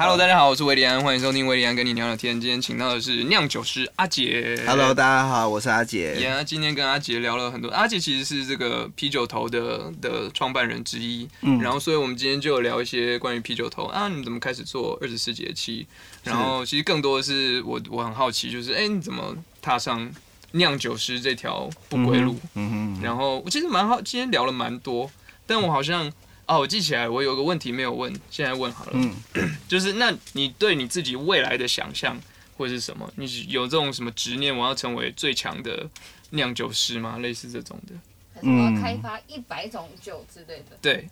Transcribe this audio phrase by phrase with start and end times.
[0.00, 2.40] Hello，大家好，我是维里安，欢迎收听维里安跟你聊聊天。
[2.40, 4.58] 今天请到的是酿酒师阿杰。
[4.66, 6.18] Hello，大家好，我是阿杰。
[6.22, 7.68] 呀今天跟阿杰聊了很多。
[7.68, 15.86] 阿杰其实是这个啤酒头的的创办人之一，嗯然后所以我们今天就有聊一些关于啤酒头啊，你怎么开始做二十四节气？
[16.24, 20.10] 然后其实更多的是我我很好奇，就是哎、你怎么踏上
[20.52, 22.40] 酿酒师这条不归路？
[22.54, 25.10] 嗯哼，然后我其实蛮好，今天聊了蛮多，
[25.46, 26.10] 但我好像
[26.50, 29.14] 哦，我记起来，我有个问题没有问，现在问好了，嗯，
[29.68, 32.18] 就是那你对你自己未来的想象
[32.56, 33.08] 会是什么？
[33.14, 35.88] 你是有这种什么执念，我要成为最强的
[36.30, 37.18] 酿酒师吗？
[37.18, 37.94] 类似这种的，
[38.34, 40.76] 还是我要开发一百种酒之类的？
[40.82, 41.08] 对，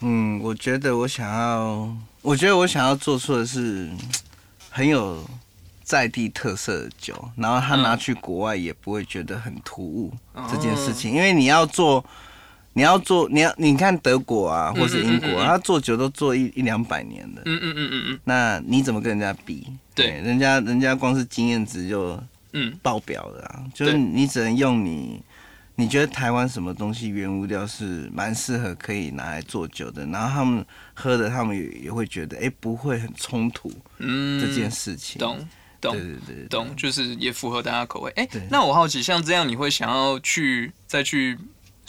[0.00, 3.88] 嗯，我觉得我想要，我觉得我想要做出的是
[4.68, 5.24] 很有
[5.84, 12.04] 在地特色的酒，然后他嗯拿去国外也不会觉得很突兀、哦这件事情，因为你要做。
[12.72, 15.46] 你要做，你要你看德国啊，或是英国，嗯嗯嗯嗯。
[15.46, 18.20] 他做酒都做一一两百年的，嗯嗯嗯嗯嗯。
[18.24, 19.66] 那你怎么跟人家比？
[19.94, 20.20] 对。
[20.20, 22.18] 人家人家光是经验值就
[22.52, 25.22] 嗯，爆表了啊，就是你只能用你，
[25.76, 35.20] 你觉得台湾什么东西原物料是蛮适合可以拿来做酒的，然后他们喝的，他们也也会觉得，哎、不会很冲突嗯这件事情。
[35.20, 35.38] 懂
[35.80, 38.10] 懂对对对对，懂，就是也符合大家口味。
[38.16, 38.42] 哎、对。
[38.50, 41.38] 那我好奇，像这样你会想要去再去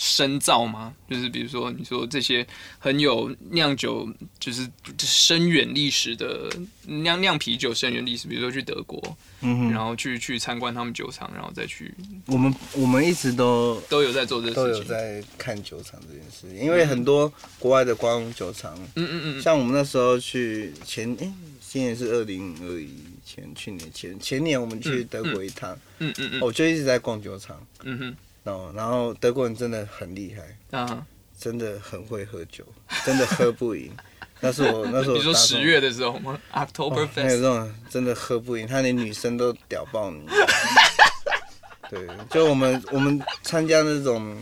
[0.04, 0.92] 深造吗？
[1.08, 2.46] 就是比如说，你说这些
[2.80, 6.50] 很有酿酒，就是深远历史的
[6.88, 9.00] 酿酿啤酒深远历史，比如说去德国，
[9.42, 11.94] 嗯哼，然后去去参观他们酒厂，然后再去
[12.26, 14.82] 我们我们一直都都有在做这事情。
[14.82, 22.90] 有在看酒厂这件事，因为很多国外的观光酒厂，嗯嗯嗯，像我们那时候去前，哎、今年是二零二一
[23.24, 27.56] 前，去年前前年我们去嗯德国一趟，嗯嗯嗯我就一直在逛酒厂。
[27.84, 31.06] 嗯哼哦，然后德国人真的很厉害，啊，
[31.38, 32.66] 真的很会喝酒，
[33.06, 33.92] 真的喝不赢。
[34.44, 40.25] 那是我那时候你说十月的时候吗？October 哦还有这 Fest，种真的喝不赢，他连女生都屌爆你。
[41.92, 44.36] 对，就我们我们参加那种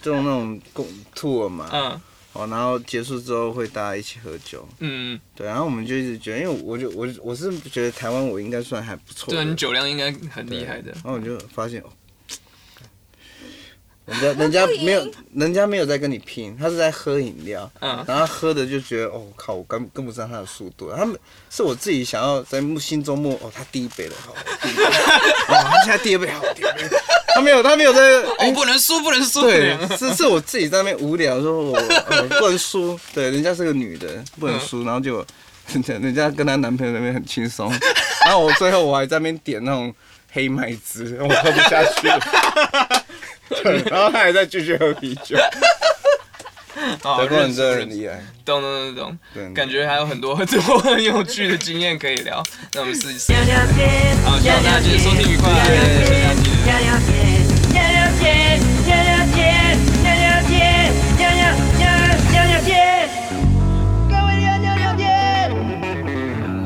[0.00, 2.00] 这种那种共 tour 嘛，嗯
[2.32, 11.02] 哦，然后结束之后会大家一起喝酒，嗯，对，然后我们就一直觉得，因为我就我我是觉得台湾我应该算还不错，对啊，你酒量应该很厉害的然。
[11.04, 11.88] 后我就发现，哦
[14.20, 20.92] 人家 人家没有，人家没有在跟你拼，他是在喝饮料，嗯然后喝的就觉得，哦靠，我跟跟不上他的速度。
[20.94, 21.18] 他们
[21.50, 24.84] 是我自己想要在心中默，哦，他第一杯了，好，我第一杯，
[25.48, 26.82] 哦，他现在第二杯，好，第二杯。
[27.34, 29.40] 他没有，他没有在，哦，不能输，不能输。
[29.40, 35.24] 对，是是我自己在那边无聊，说我、哦、不能输，对，人家是个女的，不能输，然后就
[35.72, 37.72] 人家 人家跟她男朋友那边很轻松，
[38.26, 39.94] 然后我最后我还在那边点那种
[40.30, 42.08] 黑麦汁，我喝不下去，
[43.62, 45.36] 对，然后他还在继续喝啤酒，
[47.02, 52.42] 好德国人真厉害，懂懂懂懂，对，感觉还有很多很多很有趣的经验可以聊。
[52.74, 53.32] 那我们试一试。
[54.24, 55.50] 好，希望大家收听愉快。
[56.04, 57.12] 剩下几日聊聊天，
[57.72, 59.40] 聊聊天，聊聊天，
[60.02, 60.54] 聊聊天，
[61.18, 61.42] 聊聊
[61.78, 61.82] 聊
[62.32, 63.08] 聊聊天，
[64.08, 65.04] 各位聊聊聊天。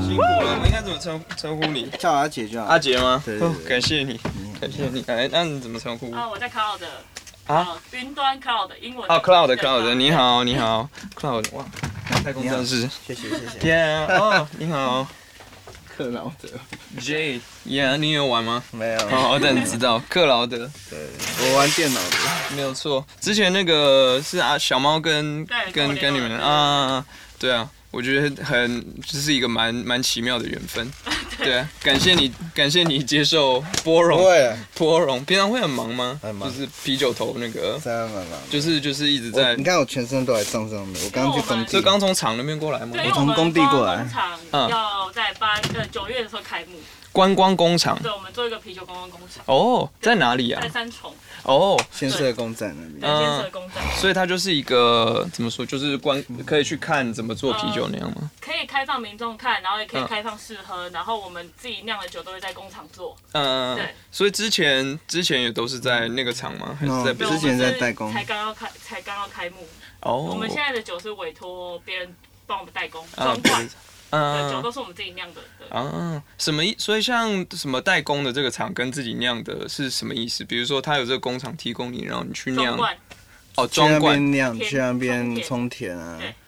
[0.00, 1.88] 辛苦了，我应该怎么称称呼你？
[1.98, 3.22] 叫阿姐就好，阿杰吗？
[3.24, 4.20] 对对对哦感谢你，
[4.60, 5.04] 感谢你。
[5.06, 6.12] 哎，那你怎么称呼？
[6.12, 6.84] 啊，我在 Cloud
[7.46, 7.54] 啊？
[7.54, 11.64] 啊，云端 Cloud 英文哦，Cloud 对 Cloud，你好你好，Cloud，哇，
[12.24, 15.06] 太空战士谢谢谢谢，，Yeah，哦，你好
[15.96, 16.48] 克劳德
[17.00, 18.62] ，，J，Yeah，你有玩吗？
[18.72, 20.58] 没有，哦，但你知道克劳德
[20.90, 20.98] 对，
[21.40, 22.16] 我玩电脑的，
[22.56, 27.04] 没有错，之前那个是啊，小猫跟跟跟你们啊，
[27.38, 30.90] 对啊，我觉得很这是一个蛮蛮奇妙的缘分，
[31.46, 36.18] 对啊，感谢你感谢你接受波不荣会，波荣，平常会很忙吗？
[36.22, 36.50] 很忙。
[36.50, 37.80] 就是啤酒头那个。
[38.50, 42.96] 就是就是一直在你，看我全身都还脏脏的，我刚刚去工这地，刚从厂那边过来吗？
[43.04, 43.96] 我从工地过来。
[43.98, 44.68] 工厂嗯。
[44.68, 46.78] 要在八呃九月的时候开幕，
[47.12, 47.98] 观光工厂。
[48.02, 50.60] 对，我们做一个啤酒观光工厂，哦，在哪里啊？
[50.62, 50.68] 在？
[50.68, 51.14] 三重
[51.46, 53.00] 哦，先社工站那边。
[53.00, 58.30] 在建设工站，所以它就是一个怎么说，就是观可以去看怎么做啤酒那样吗？
[58.40, 63.94] 可以开放民众看，然后也可以嗯开放试喝，然后我们自己酿的酒都会在工厂做，嗯，对。
[64.10, 66.76] 所以之前之前也都是在那个厂吗？
[66.78, 68.12] 还是在之前在代工。
[68.12, 69.66] 才刚要开，才刚要开幕，
[70.00, 72.12] 哦，我们现在的酒是委托别人
[72.46, 73.68] 帮我们代工啊装罐，
[74.16, 75.40] 对，酒嗯都是我们自己酿的，
[75.76, 76.74] 啊，什么意？
[76.78, 80.44] 所以像什么代工的这个厂跟自己酿的是什么意思？
[80.44, 82.96] 比如说，他有这个工厂提供你，然后你去酿装罐，
[83.56, 84.18] 哦，去那装罐。
[84.18, 85.96] 边酿，去那边充填。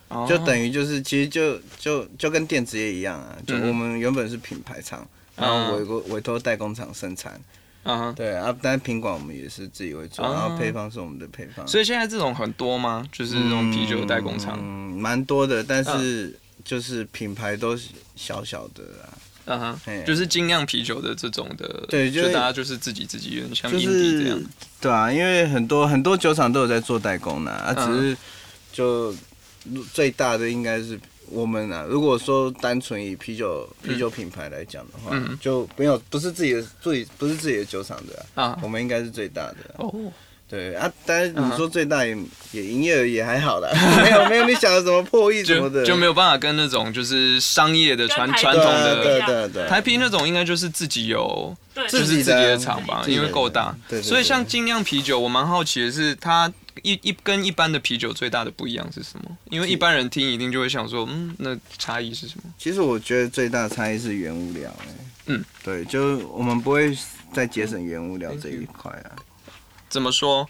[0.08, 3.68] 啊，就等于就是其实就就就跟电子业一样啊，就嗯。
[3.68, 5.06] 我们原本是品牌厂，
[5.36, 7.38] 然后委托委托代工厂生产，
[7.82, 13.06] 啊，对啊，但是品管我们也是自己会做，哦然后配方是我们的配方，所以现在这种很多吗？
[13.12, 14.58] 就是这种啤酒代工厂。
[14.58, 16.34] 嗯，蛮多的，但是
[16.68, 19.08] 就是品牌都是小小的啊，
[19.46, 20.04] 嗯哼，嘿。
[20.06, 24.38] 就是精酿啤酒的这种的，对就就大家就是自己自己有点像就印地这样。
[24.38, 24.46] 是，
[24.78, 27.86] 对啊，因为很多很多酒厂都有在做代工呢，啊，嗯。
[27.86, 28.16] 只是
[28.70, 29.14] 就
[29.94, 31.00] 最大的应该是
[31.30, 31.86] 我们啊。
[31.88, 35.38] 如果说单纯以啤酒啤酒品牌来讲的话，嗯。
[35.40, 38.58] 就没有不是自己的自己不是自己的酒厂的啊、啊。
[38.62, 40.12] 我们应该是最大的啊、哦，
[40.48, 42.16] 对啊，但是嗯你说最大也、
[42.52, 43.68] 也营业额也还好啦，
[44.02, 53.76] 没有没有你想的什么破亿什么的，就就没有办法跟那种就是商业的传传统的对对对，台啤那种应该就是自己有对，就是自己的的厂吧，因为够大。
[53.88, 54.08] 对对对。
[54.08, 56.50] 所以像精酿啤酒，我蛮好奇的是，它
[56.82, 59.36] 一一跟一般的啤酒最大的不一样是什么？
[59.50, 62.44] 因为一般人听一定就会想说，嗯，那差异是什么？
[62.58, 64.86] 其实我觉得最大的差异是原物料、欸，
[65.26, 66.96] 嗯，对，就我们不会
[67.34, 69.12] 再节省原物料这一块啊，
[69.88, 70.49] 怎么说？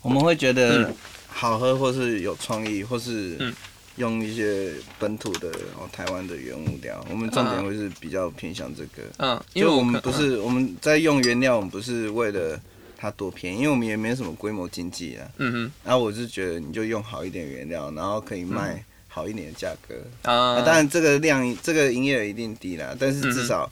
[0.00, 0.94] 我们会觉得嗯。
[1.28, 3.54] 好喝，或是有创意，或是嗯。
[3.96, 12.58] 用一些本土的哦台湾的原物料，我们重点会是比较偏向这个，嗯，因为我们不是我们在用原料，我们不是为了
[12.96, 15.72] 它多便宜，因为我们也没什么规模经济啊，嗯哼。
[15.84, 20.54] 然后我是觉得你就用好一点原料，然后可以卖好一点的价格，啊。
[20.54, 23.70] 啊，当然这个量这个营业额一定低啦，但是嗯至少、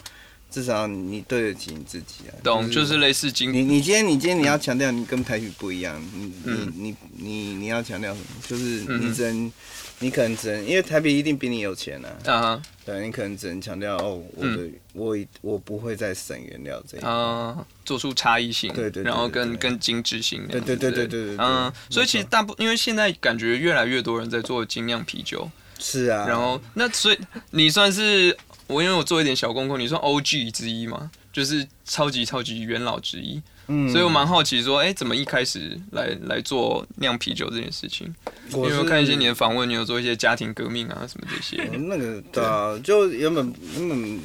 [0.50, 2.32] 至少你对得起你自己啊。
[2.42, 6.72] 懂，就是类似你精你今天你今天你要强调你跟台语不一样，你嗯。
[6.76, 8.26] 你你你你要强调什么？
[8.46, 9.52] 就是嗯你只能
[10.00, 17.10] 你可能只能因为台北一定比你有钱啊，对你可能只能强调哦我的、我我不会再省原料这一块。
[17.10, 19.70] 啊，做出差异性，对对对然后跟对对。
[19.70, 20.46] 更精致性。
[20.48, 25.48] 对对对对对嗯，所以其实大部因为现在感觉越来越多人在做精酿啤酒，
[25.78, 27.18] 是啊，然后那所以
[27.50, 28.34] 你算是
[28.70, 31.10] 我因为我做一点小功课，你算 OG 之一嘛？
[31.32, 38.12] 就是超级超级元老之一，嗯所以我蛮好奇说，哎、怎么一开始来来做酿啤酒这件事情？
[38.50, 41.62] 因我是为我看一些你的访问，你有做一些家庭革命啊什么这些。
[41.78, 44.20] 那个对啊，就原本原本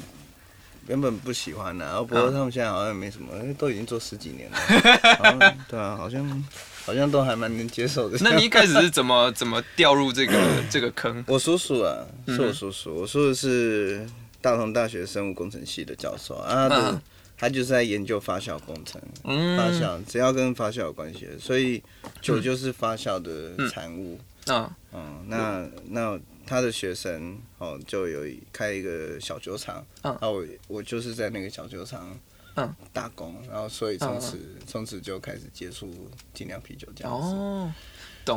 [0.88, 6.44] 原本不喜欢的、啊，不过他们现在好像没什么，因为都已经做十几年了， 对啊，好像
[6.86, 8.18] 好像都还蛮能接受的。
[8.22, 10.34] 那你一开始是怎么怎么掉入这个
[10.72, 11.24] 这个坑？
[11.28, 14.08] 我叔叔啊，嗯是我叔叔，我叔叔是
[14.46, 17.02] 大同大学生物工程系的教授啊，他
[17.36, 19.58] 他就是在研究发酵工程，嗯。
[19.58, 21.82] 发酵只要跟发酵有关系的，所以
[22.22, 24.20] 酒就是发酵的产物。
[24.46, 24.78] 啊。
[24.94, 32.16] 嗯，那那他的学生哦，就有一开一个小酒厂，嗯啊，我我就是在那个小酒厂
[32.54, 34.38] 嗯打工，然后所以从此
[34.68, 35.92] 从此就开始接触
[36.36, 37.74] 精酿啤酒这样子，哦，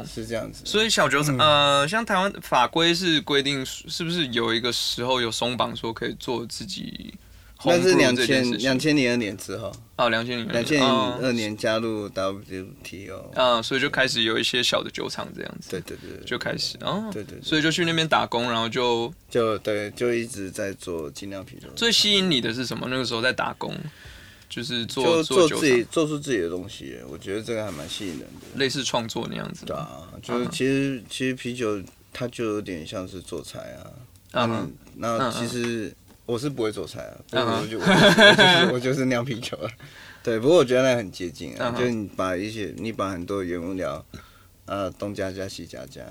[0.06, 0.62] 是这样子。
[0.64, 1.40] 所以小酒厂、嗯。
[1.40, 7.14] 呃，像台湾法规是规定，是不是有一个时候有松绑说可以做自己
[7.64, 11.18] 那是两千两千零二年之后，哦，两千零两千零哦。
[11.20, 17.42] 二年加入 WTO，啊、所以就开始有一些小的酒厂这样子，对对对，就开始哦，对对对。
[17.42, 22.86] 所以就去那边打工，然后就就对就一直在做精酿啤酒，最吸引你的是什么？
[22.88, 23.74] 那个时候在打工，
[24.48, 28.46] 就是做就做自己，做出自己的东西，我觉得这个还蛮吸引人的。
[28.56, 29.66] 类似创作那样子。
[29.66, 33.92] 对啊，就是其实其实啤酒它就有点像是做菜啊。
[34.32, 35.94] 嗯嗯，那其实
[36.26, 37.00] 我是不会做菜
[37.30, 39.70] 啊，我就我就是 我就是酿啤酒啊。
[40.22, 44.04] 对，不过我觉得那很接近啊就是你把一些你把很多原物料，
[44.66, 46.06] 啊东加加西加加，对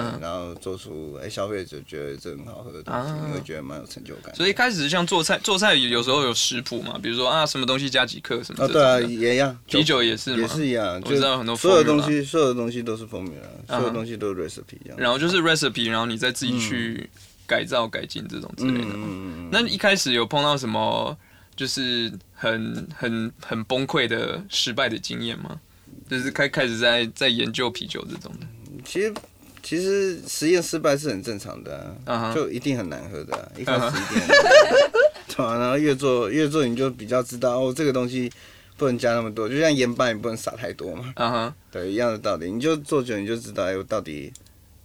[0.00, 4.34] 嗯然后做出哎消费者觉得这很好喝的东西啊，你会觉得蛮有成就感。
[4.34, 9.00] 所以一开始像做菜，做菜有时候有食谱嘛，比如说啊什么东西加几克什么哦，对啊。
[9.00, 13.32] 也一样，啤酒也是也嘛，是一样，我就知道有很多所有东西所有的东西都是 formula，
[13.66, 14.98] 所有嗯东西都是 recipe 一样。
[14.98, 17.08] 然后就是 recipe，然后你再自己去
[17.46, 18.86] 改造、改进这种之类的。
[18.86, 21.16] 嗯嗯嗯，那一开始有碰到什么
[21.54, 25.60] 就是很很很崩溃的失败的经验吗？
[26.08, 28.46] 就是开开始在在研究啤酒这种的，
[28.84, 29.12] 其实
[29.62, 31.96] 其实实验失败是很正常的、
[32.34, 34.88] 就一定很难喝的、啊，一开始一定很难喝。
[35.34, 38.30] 对啊，然后越做越做你就比较知道哦，这个东西
[38.76, 42.50] 不能加那么多，就像盐巴也不能撒太多嘛，啊哈，对，一样的道理。
[42.50, 44.32] 你就做久你就知道，哎，我到底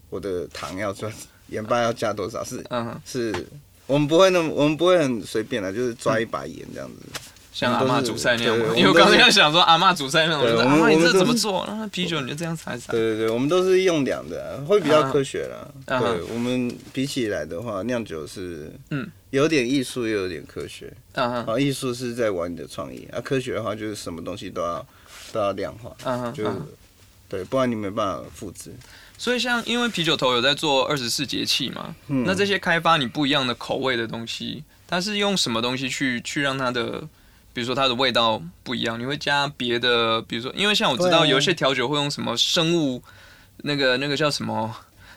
[0.09, 1.11] 我的糖要抓
[1.47, 2.63] 盐巴要加多少是
[3.05, 3.45] 是。
[3.87, 7.31] 我们不会那么，我们不会很随便的，就是抓一把盐这样子。
[7.57, 11.65] 像阿妈煮菜那样因为我刚刚我们都是在想说阿妈煮菜那种，对我说阿妈你这怎么做？
[11.65, 12.91] 然后啤酒你就这样撒一撒。
[12.91, 15.67] 对对对，我们都是用量的啊、会比较科学啦。
[15.87, 20.93] 啊对，我们比起来的话，酿酒是嗯有点艺术，又有点科学。
[21.15, 24.85] 啊艺术是在玩你的创意，啊，科学的话就是什么东西都要
[25.31, 26.55] 都要量化，啊哈，就是啊
[27.27, 28.71] 对，不然你没办法复制。
[29.17, 37.01] 所以像因为啤酒头有在做二十四节气嘛，嗯那这些开发你不一样的口味的东西，它是用什么东西去去让它的，
[37.57, 38.99] 比如说它的味道不一样？
[38.99, 43.01] 你会加别的，比如说，因为像我知道有一些调酒会用什么生物，
[43.63, 44.71] 那个那个叫什么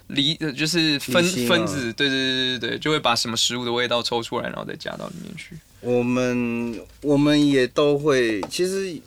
[0.07, 5.55] 离呃就是分啊分子，对对对对对，就会把什么食物的味道抽出来，然后再加到里面去。
[5.83, 8.99] 我们我们也都会，其实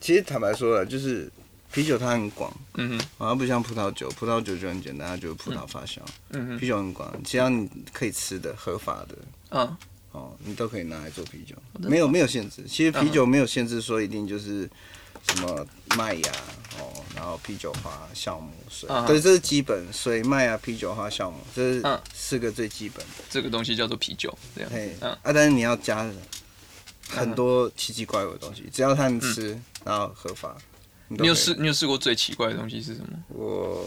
[0.00, 1.28] 其实坦白说了，就是
[1.72, 5.98] 啤酒它很广，嗯哼，好像不像葡萄酒，葡萄酒就很简单，它就是葡萄发酵。
[6.30, 9.16] 嗯哼，啤酒很广，只要你可以吃的、合法的，
[9.50, 9.76] 嗯
[10.16, 12.64] 哦，你都可以拿来做啤酒，没有没有限制。
[12.66, 14.68] 其实啤嗯酒没有限制说一定就是
[15.28, 16.32] 什么麦芽
[16.80, 19.86] 哦，然后啤酒花、酵母、水嗯，对，这是基本。
[19.92, 23.24] 水、麦芽、啤酒花、酵母，这是嗯四个最基本的。
[23.28, 24.70] 这个东西叫做啤酒，这样。
[24.72, 26.10] 嘿，嗯啊，但是你要加
[27.10, 30.56] 很多奇奇怪怪的东西，只要他能吃，然后合法。
[31.08, 33.08] 你有试你有试过最奇怪的东西是什么？
[33.28, 33.86] 我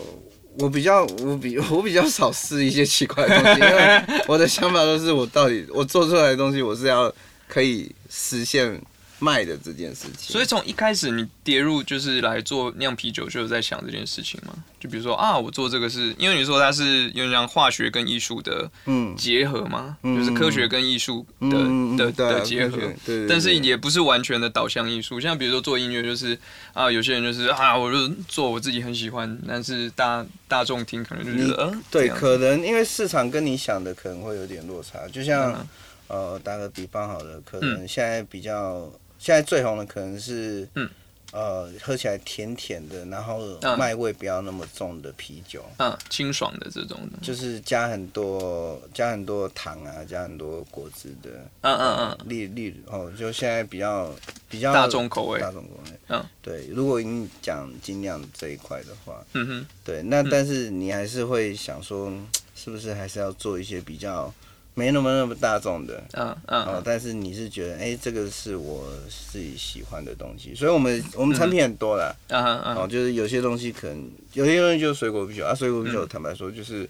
[0.58, 7.14] 我比较我比 我比较少试一些奇怪的东西，因为 我的想法都是我到底我做出来的东西我是要
[7.48, 8.80] 可以实现
[9.20, 10.32] 卖的这件事情。
[10.32, 14.54] 所以从一开始你跌入就是来做酿啤酒，就有在想这件事情吗？
[14.80, 19.16] 就比如说啊，我做这个是因为你说它是有点像化学跟艺术的嗯。
[19.16, 20.18] 结合嘛，嗯。
[20.18, 22.78] 就是科学跟艺术的、嗯的的结合。
[22.78, 23.28] 对对对。
[23.28, 26.38] 但是也不是完全的导向艺术，像比如说做音乐，就是
[26.74, 35.68] 啊，有些人就是啊，我就做我自己很喜欢，但是大大众听可能就觉得，嗯、对，可能因为市场跟你想的可能会有点落差，就像、嗯。
[36.10, 40.90] 呃打个比方好了，可能现在比较、现在最红的可能是嗯。
[41.32, 43.78] 呃喝起来甜甜的，然后嗯。
[43.78, 45.64] 麦味不要那么重的啤酒。
[45.78, 51.30] 嗯清爽的这种的，就是加很多加很多糖啊，加很多果汁的，
[51.62, 54.12] 嗯嗯嗯，例例如哦，就现在比较
[54.50, 55.40] 比较大众口味。
[55.40, 56.66] 大众口味，嗯，对。
[56.66, 64.34] 如果你讲精酿这一块的话，嗯哼，对，那但是你还是会想说，嗯是不是还是要做一些比较
[64.80, 66.64] 没那么那么大众的，嗯嗯。
[66.64, 72.42] 哦，但是你是觉得，哎、这个是我自己喜欢的东西，所以我们我们产品很多啦，嗯。
[72.46, 72.90] 嗯哦，嗯。
[72.90, 76.90] 就是有些东西可能有些东西就是水果啤酒啊，水果啤酒嗯坦白说就是，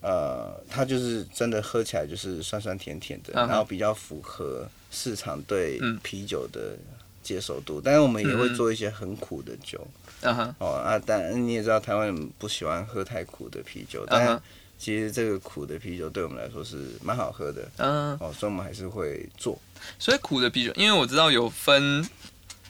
[0.00, 3.46] 呃，它就是真的喝起来就是酸酸甜甜的，嗯。
[3.46, 5.98] 然后比较符合市场对嗯。
[6.02, 6.76] 啤酒的
[7.22, 9.86] 接受度，但是我们也会做一些很苦的酒，
[10.22, 14.42] 嗯哼，哦啊，但你也知道台湾人不喜欢喝太苦的啤酒，嗯但哼
[14.82, 19.56] 其实这个苦的啤酒对我们来说是蛮好喝的，嗯，哦，所以我们还是会做，
[19.96, 22.04] 所以苦的啤酒，因为我知道有分，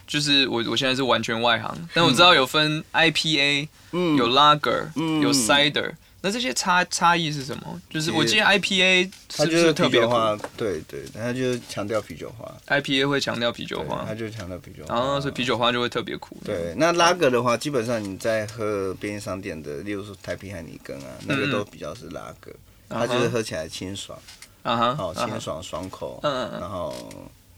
[0.05, 4.15] 就是我我现在是完全外行，但我知道有分 IPA，、嗯。
[4.15, 5.21] 有 Lager，、嗯。
[5.21, 5.93] 有 Cider，
[6.25, 7.81] 那这些差差异是什么？
[7.89, 14.05] 就是我记得 IPA 是不它就是是特别花，对对，它就是强调啤酒花，？IPA 会强调啤酒，花？
[14.07, 16.37] 它，就是强调啤酒花，然后所以啤酒花就会特别苦。
[16.45, 22.49] 对，那拉格的话，基本上你在喝便利商店的，例如说台啤海尼根啊，那个都比较是拉格，
[22.87, 24.17] 它就是喝起来清爽，
[24.61, 26.59] 啊哈，好清爽爽口，嗯嗯嗯。
[26.61, 26.95] 然后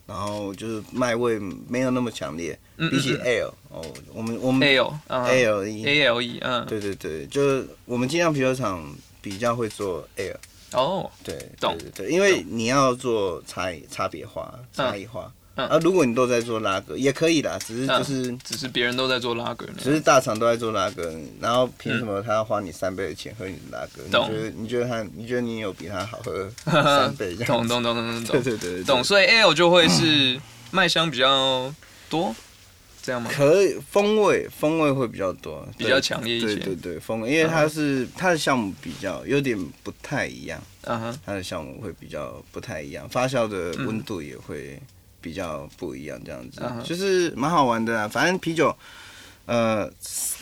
[0.08, 8.84] 然后就是麦味没有那么强烈，嗯比起嗯 ale 哦，我们我们 Ale，嗯 ale 一 ALE，嗯，对对对，就是我们精酿啤酒厂
[9.22, 10.36] 比较会做 ale，
[10.74, 15.32] 哦，对，懂对对对，因为你要做差差别化、差异化。
[15.56, 15.66] 嗯。
[15.70, 17.98] 啊，如果你都在做拉格也可以啦，只是嗯。
[18.00, 20.02] 就是只是别人都在做 Lager 那只是。
[20.02, 24.04] 大厂都在做拉格，然后凭什么他要花你三倍的钱喝你的拉格？
[24.06, 27.46] 你觉得你觉得他你觉得你有比他好喝 三倍这样子？
[27.46, 28.44] 懂懂懂懂懂对懂。
[28.44, 30.38] 对对对，懂，所以 Ale 就会是
[30.72, 31.74] 麦香比较
[32.10, 32.36] 多，
[33.06, 33.30] 这样吗？
[33.32, 36.48] 可以风味风味会比较多，比较强烈一些。
[36.56, 44.82] 对对对，风味，因为它是它的项目比较有点不太一样，嗯哼，它的项目会比较不太一样，发酵的温度也会
[45.22, 46.62] 比较不一样，这样子。
[46.84, 48.08] 就是蛮好玩的啊。
[48.08, 48.76] 反正啤酒，
[49.46, 49.88] 呃，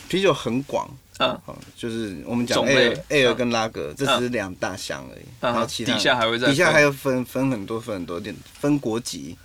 [0.08, 0.88] 啤酒很广。
[1.20, 9.36] 嗯哦，就是我们讲 air 跟拉格，这只是两大项而已，嗯然后其他底下还会在底下还有分分很多分很多店，分国籍，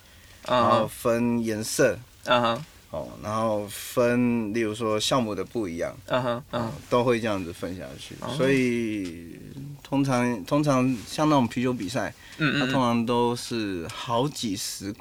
[0.48, 8.29] 然后分颜色，嗯哼，哦，然后分例如说项目的不一样，嗯哼，嗯，都会这样子分下去，哦。
[8.36, 9.38] 所以
[9.84, 12.60] 通常通常像那种啤酒比赛，它嗯嗯。
[12.62, 14.93] 它，通常都是好几十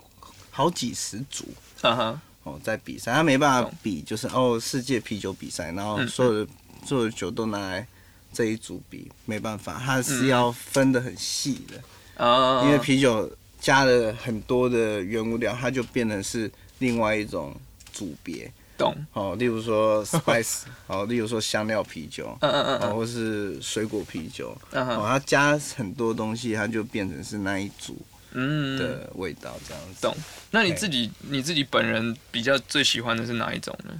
[0.50, 1.46] 好几十组。
[1.80, 6.50] 啊哈，哦，在比赛，他没办法比，就是哦，世界啤酒比赛，然后嗯所有的、
[6.84, 7.86] 所有的酒都拿来
[8.32, 10.26] 这一组比，没办法，它是嗯。
[10.26, 13.30] 要分的很细的，啊，因为啤酒
[13.60, 17.54] 加了很多的原物料，它就变成是另外一种
[17.98, 18.52] 组别。
[18.78, 28.00] 懂，哦，例如说 spice， 哦，例如说香料啤酒，嗯嗯嗯或是水果啤酒，哦，嗯，它加很多东西，它就变成是那一组
[28.34, 30.00] 嗯，的味道这样子。
[30.02, 30.16] 懂。
[30.52, 33.92] 那你自己你自己本人比较最喜欢的是哪一种呢？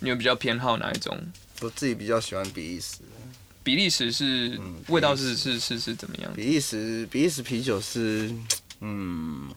[0.00, 1.16] 你有比较偏好哪一种？
[1.60, 2.96] 我自己比较喜欢比利时。
[3.62, 6.32] 比利时是嗯味道是是是是怎么样？
[6.34, 8.30] 比利时比利时啤酒是，
[8.80, 9.48] 嗯，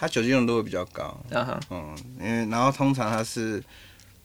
[0.00, 1.20] 它酒精浓度会比较高，
[1.68, 3.62] 嗯，因为然后通常它是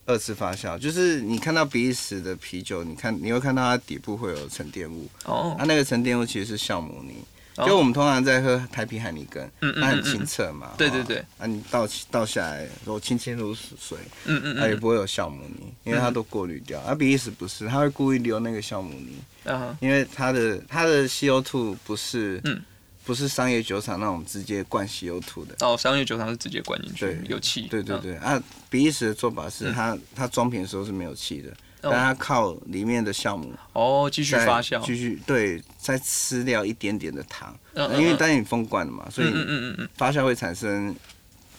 [0.05, 5.53] 二次发酵，就是你看到比利时的啤酒，你看你会看到它底部会有沉淀物，哦。
[5.59, 7.15] 它、，那个沉淀物其实是酵母泥。
[7.57, 7.65] 哦。
[7.65, 9.51] 就我们通常在喝台啤海尼根，
[9.81, 16.81] 它很嗯清澈嘛，哦对对对，啊你倒倒下来，然后清清如水，嗯嗯嗯，它也不会有酵母泥，因为它都过滤掉。
[16.87, 22.61] 而、比利时不是，它会故意留那个酵母泥，嗯哼因为它的它的 CO2 不是，嗯
[23.05, 25.55] 不是商业酒厂那种直接灌稀有土的。
[25.59, 31.51] 哦，商业酒厂是直接灌进去对，有气，嗯，对对对，啊，比利时的做法是它它装瓶的时候是没有气的，
[31.83, 31.89] 哦。
[31.91, 39.89] 但它靠里面的酵母哦，继续发酵，继续对，再吃掉一点点的糖，因为当你封罐了嘛，所以嗯嗯嗯嗯。
[39.95, 40.95] 发酵会产生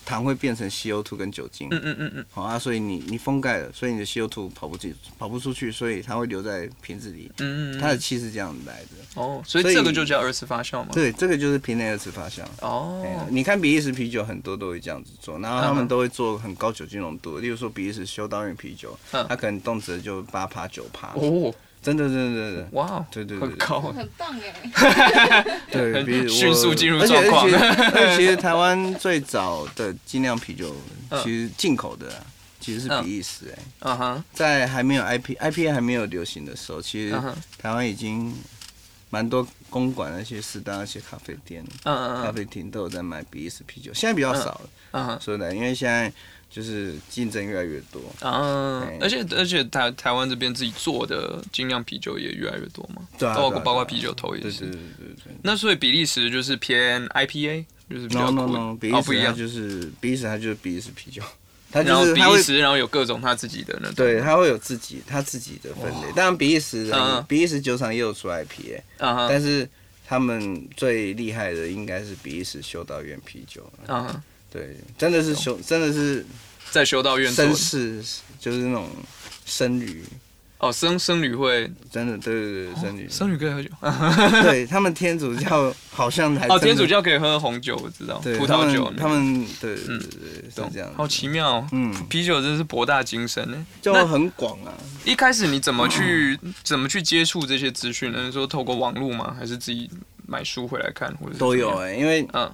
[0.07, 9.21] 糖会变成 CO2 跟酒精，嗯嗯嗯嗯，好啊，所以你你封盖了，所以你的 CO2 跑不进跑不出去，所以它会留在瓶子里，嗯嗯，它的气是这样来的。
[9.21, 10.91] 哦，所以这个就叫二次发酵吗？
[10.93, 12.43] 对，这个就是瓶内二次发酵。
[12.43, 19.27] 哎哦，你看比利时啤酒很多都会这样子做，然后他嗯们都会做很高酒精浓度，例如说比利时修道院啤酒，嗯。
[19.29, 21.53] 它可能动辄就八趴九趴，哦，
[21.87, 22.69] 真的真的真的。
[22.73, 27.45] 哇，对对对很高，很棒哎，对， 比如迅速进入状况。
[27.95, 30.75] 而且其实台湾最早的精酿啤酒，
[31.11, 31.23] 嗯。
[31.23, 32.27] 其实进口的啊
[32.59, 37.15] 其实是比利时哎，嗯哼，在还没有 IP IPA 还没有流行的时候，其实
[37.57, 38.35] 台湾已经
[39.17, 44.71] 蛮多公馆那些适当那些咖啡店、嗯嗯咖啡厅都有在卖比利时啤酒，现在比较少了。
[44.91, 45.19] 嗯哼。
[45.19, 46.13] 说的，因为现在
[46.51, 47.99] 就是竞争越来越多。
[48.21, 54.67] 啊哎，而且而且台台湾这边自己做的精酿啤酒也越来越多嘛，对啊，包括包括啤酒头也是。
[54.67, 55.35] 对对对对对。
[55.43, 59.27] 那所以比利时就是偏 IPA，就是比较 no no no，比利哦不一样。
[59.27, 61.23] 时它就是比利时，它就是比利时啤酒，
[61.77, 63.95] 它然后比利时，然后有各种他自己的那种。
[63.97, 66.11] 对，他会有自己他自己的分类。
[66.15, 69.69] 当然，比利时人嗯比利时酒厂也有出 IPA，但是
[70.07, 73.71] 他们最厉害的应该是比利时修道院啤酒。
[73.87, 76.25] 啊，对，真的是修，真的是
[76.71, 78.03] 在修道院做绅士，
[78.41, 78.89] 就是那种
[79.45, 80.03] 僧侣，
[80.59, 83.69] 哦，僧僧侣会真的，对对对，僧侣，僧侣可以喝酒
[84.43, 91.69] 对他们天主教好像还哦，天主教可以喝红酒，我知道，葡萄酒他们对对嗯对对懂是这样，好奇妙哦。
[91.73, 93.67] 嗯，啤酒真是博大精深呢。
[93.83, 94.73] 就很广啊。
[95.05, 98.25] 一开始你怎么去 怎么去接触这些资讯呢？
[98.25, 99.37] 你说透过网络吗？
[99.39, 99.91] 还是自己
[100.27, 102.51] 买书回来看，或者都有哎、因为嗯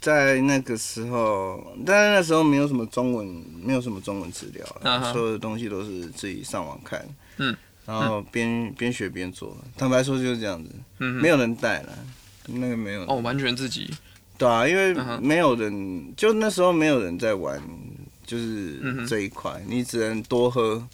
[0.00, 3.26] 在那个时候，但是那时候没有什么中文，
[3.62, 7.02] 没有什么中文资料啊嗯哼所有的东西都是自己上网看，
[7.38, 9.56] 嗯，然后边边学边做。
[9.76, 11.98] 坦白说就是这样子，嗯没有人带了，
[12.46, 13.90] 那个没有哦，完全自己。
[14.36, 17.60] 对啊，因为没有人，就那时候没有人在玩，
[18.26, 20.84] 就是这一块，你只能多喝，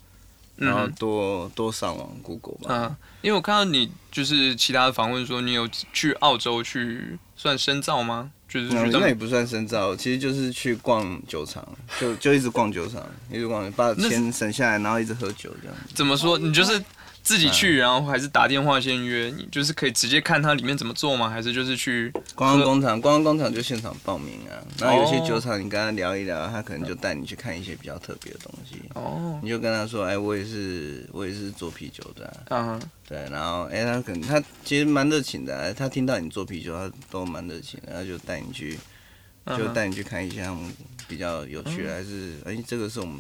[0.57, 2.75] 然后嗯多多上网 Google 吧。
[2.75, 8.31] 啊，因为我看到你就是其他的访问说你有去澳洲去算深造吗？
[8.53, 11.67] 那也不算深造，其实就是去逛酒厂，
[12.01, 15.77] 就就一直逛酒厂，一直逛，把钱省下来，然后一直喝酒这样。
[15.95, 16.37] 怎么说？
[16.37, 16.83] 你就是
[17.23, 17.53] 自己嗯。
[17.53, 19.33] 去，然后还是打电话先约？
[19.37, 21.29] 你就是可以直接看它里面怎么做吗？
[21.29, 28.77] 还是就是去观光工厂，观光工厂就现场报名啊，然后有些哦酒厂你跟他聊一聊，他可能就带你去看一些比较特别的东西。
[28.95, 29.39] 哦。
[29.43, 38.79] 你就跟他说，哎，我也是，我也是做啤酒的啊、啊对，然后哎，他可能他其实蛮热情的啊、他听到你做啤酒，他都蛮热情的，他就带你去，
[39.57, 40.73] 就带你去看一些他们
[41.09, 43.19] 比较有趣的，还是哎，这个是我们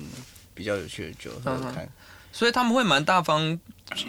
[0.55, 1.89] 比较有趣的酒，喝喝嗯看。
[2.33, 3.59] 所以他们会蛮大方，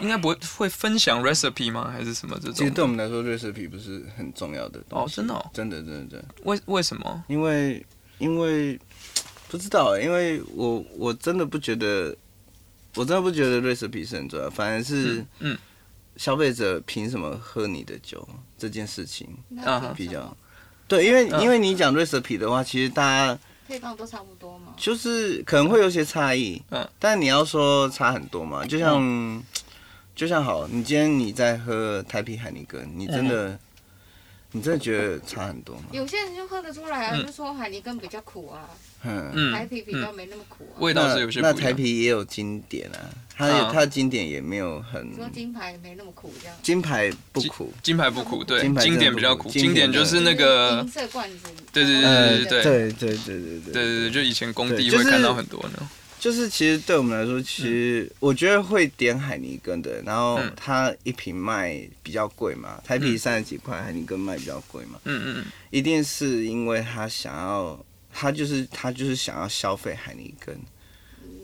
[0.00, 1.90] 应该不会会分享 recipe 吗？
[1.90, 2.82] 还是什么这种其实对？
[2.82, 4.80] 我们来说，，recipe 不是很重要的。
[4.90, 6.24] 哦真的哦真的，真的，真的。
[6.44, 7.24] 为为什么？
[7.28, 7.84] 因为，
[8.18, 8.78] 因为
[9.48, 12.16] 不知道欸，因为我我真的不觉得，
[12.94, 15.58] 我真的不觉得 recipe 是很重要，反而是嗯嗯
[16.16, 19.28] 消费者凭什么喝你的酒这件事情
[19.64, 20.36] 啊比较。
[20.86, 23.38] 对，因为、嗯因为你讲 recipe 的话，其实大家
[23.72, 24.74] 配方都差不多嘛。
[24.76, 29.42] 就是可能会有些差异，嗯，但你要说差很多嘛，就像、
[30.14, 33.58] 就像好，你今天你在喝台啤海尼根，你真的、
[34.52, 35.84] 你真的觉得差很多吗？
[35.92, 38.68] 有些人就喝得出来啊，嗯就说海尼根比较苦啊，
[39.02, 40.76] 嗯台啤比较没那么苦啊。
[40.78, 41.86] 味道是有些那那台不一样。
[41.96, 43.00] 啤也有经典啊，
[43.34, 46.56] 它啊它的经典也没有很说金牌没那么苦这样。
[46.62, 51.46] 金牌不苦，金牌不苦，对，金牌经典比较苦，经典就是那个银，色罐子。
[51.72, 55.88] 对对对呃，对对对对对对对对对，就以前工地会看到很多呢。
[56.22, 70.56] 就是其实对我们来说，其实我觉得会点海尼根的，然后嗯它一瓶卖比较贵嘛，台啤三十几块，海尼根卖比较贵嘛，嗯嗯一定是因为他想要，他就是他就是想要消费海尼根。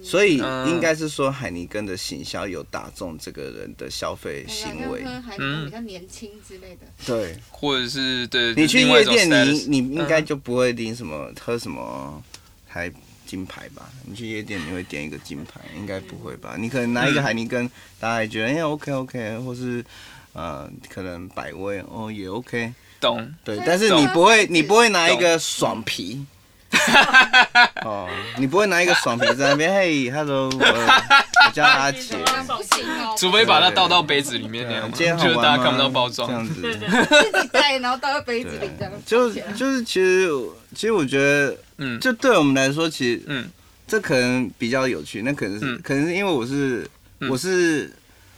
[0.01, 6.87] 所以嗯应该是说海尼根的行销有打中这个人的消费行为，喝海尼根比较年轻之类的。
[7.05, 10.25] 对，或者是对你去夜店，你你应该嗯。
[10.25, 12.23] 就不会拎什么喝什么
[12.69, 12.89] 台
[13.29, 13.83] 金牌吧？
[14.07, 15.61] 你去夜店你会点一个金牌？
[15.77, 16.55] 应该不会吧？
[16.59, 19.85] 你可能拿一个海尼根，大家也觉得哎、OK OK，或是
[20.33, 23.35] 呃可能百威哦也 OK，懂？
[23.45, 26.25] 对但是你不会你不会拿一个爽皮。
[27.83, 32.15] 哦，你不会拿一个爽皮在那边，嘿，hello，我我叫阿杰，
[32.47, 36.29] 不行哦，除非把它倒到杯子里面那样就是大家看不到包装。
[36.29, 38.93] 这样子，对对对，自己带，然后倒到杯子里这样。
[39.07, 40.29] 就就是其实
[40.75, 41.99] 其实我觉得，嗯。
[41.99, 43.49] 就对我们来说，其实嗯。
[43.87, 45.81] 这可能比较有趣，那可能是、嗯。
[45.83, 46.89] 可能是因为我是、
[47.21, 47.31] 嗯。
[47.31, 47.91] 我是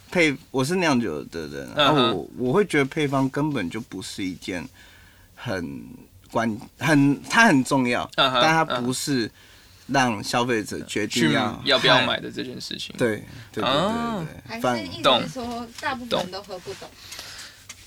[0.09, 4.67] 配我是酿酒的人，然后我我会觉得配方根本就不是一件
[5.35, 5.83] 很
[6.31, 9.29] 关很它很重要，嗯但它嗯不是
[9.87, 12.95] 让消费者决定要要不要买的这件事情。
[12.97, 13.17] 对
[13.51, 14.25] 对对对哦。
[14.25, 16.89] 对对，反还是意懂思是说，大部分人都喝不懂，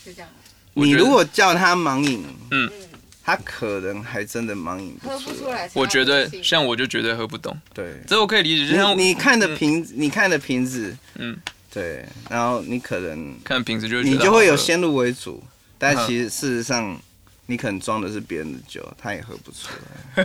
[0.04, 0.30] 就这样。
[0.74, 2.70] 你如果叫他盲饮，嗯，
[3.24, 5.70] 他可能还真的盲饮喝不出来。
[5.72, 8.02] 我觉得像我就绝对喝不懂，对。
[8.06, 8.70] 这我可以理解。
[8.70, 11.34] 就像你你看的瓶，你看的瓶子，嗯，
[11.72, 15.42] 对，然后你可能看瓶子就你就会有先入为主，
[15.78, 17.00] 但嗯其实事实上，
[17.46, 19.68] 你可能装的是别人的酒，他也喝不出
[20.16, 20.24] 来。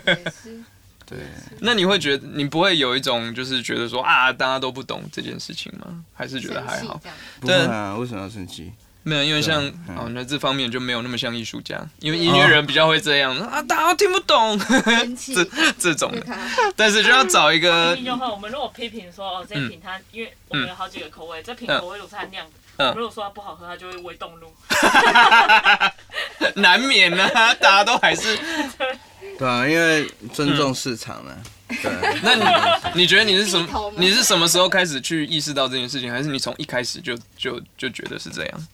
[1.06, 1.18] 对，
[1.62, 6.04] 那你会觉得你不会有一种就是觉得说啊大家都不懂这件事情吗？
[6.14, 7.02] 还是觉得还好？
[7.40, 8.72] 不会啊，为什么要生气？
[9.10, 9.66] 没有，因为像
[9.98, 14.60] 哦，那这方面就没有那么像艺术家，因为音乐人比较会这样啊，大家都听不懂
[15.18, 15.44] 这
[15.80, 16.38] 这种的，
[16.76, 17.98] 但是就要找一个
[18.32, 24.54] 我们如果批评说哦，这一瓶它，因为我们有好几个口味，这瓶口味如果是他酿的，嗯我们如果说它不好喝，它就会微动怒。
[26.56, 28.38] 难免啊，大家都还是。
[29.38, 31.36] 对啊，因为尊重市场呢。
[31.68, 33.60] 对，那你你觉得你是什？
[33.60, 38.68] 么你是什么时候开始去意识到这件事情，还是你从一开始就就就觉得是这样？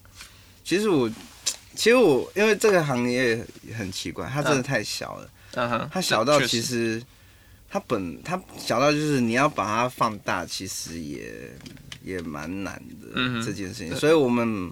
[0.65, 1.09] 其实我，
[1.75, 3.41] 其实我因为这个行业
[3.77, 7.01] 很奇怪，它真的太小了，嗯哼，它小到其实。
[7.67, 11.29] 它本它小到就是你要把它放大，其实也
[12.01, 14.71] 也蛮难的、这件事情，所以我们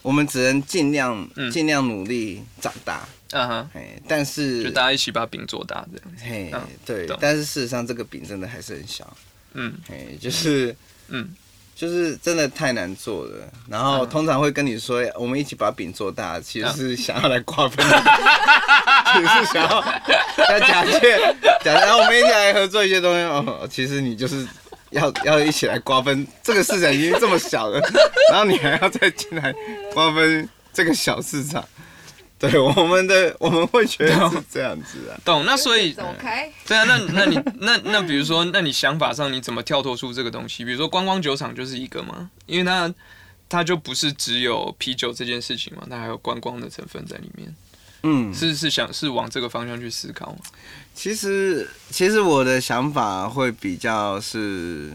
[0.00, 1.50] 我们只能尽量嗯。
[1.50, 6.16] 尽、量努力长大，嗯哼，嘿，但是就大家一起把饼做大这样。
[6.20, 9.16] 嘿嗯对，但是事实上这个饼真的还是很小，
[9.54, 9.74] 嗯。
[9.88, 10.76] 哎，就是
[11.08, 11.28] 嗯
[11.76, 14.08] 就是真的太难做了，然后嗯。
[14.08, 17.84] 通常会跟你说，我们一起把饼做大，其实是想要来瓜分，
[19.12, 19.84] 其实是想要
[20.48, 21.18] 要假借
[21.62, 24.46] 假，然后我们一起来合作一些东西哦，其实你就是
[24.90, 27.78] 要要一起来瓜分这个市场已经这么小了，
[28.30, 29.54] 然后你还要再进来
[29.92, 31.62] 瓜分这个小市场，
[32.38, 35.44] 对我们的我们会觉得是这样子啊， 懂。
[35.46, 40.64] 那所以走开，对啊，那那你那那比如说，那你想法上你怎么跳脱出这个东西？
[40.64, 42.92] 比如说观光酒厂就是一个嘛，因为它
[43.48, 47.54] 它就不是只有啤酒这件事情嘛，它还有观光的成分在里面。
[48.02, 50.38] 嗯，是是想是往这个方向去思考吗？
[50.94, 54.92] 其实，其实我的想法会比较是，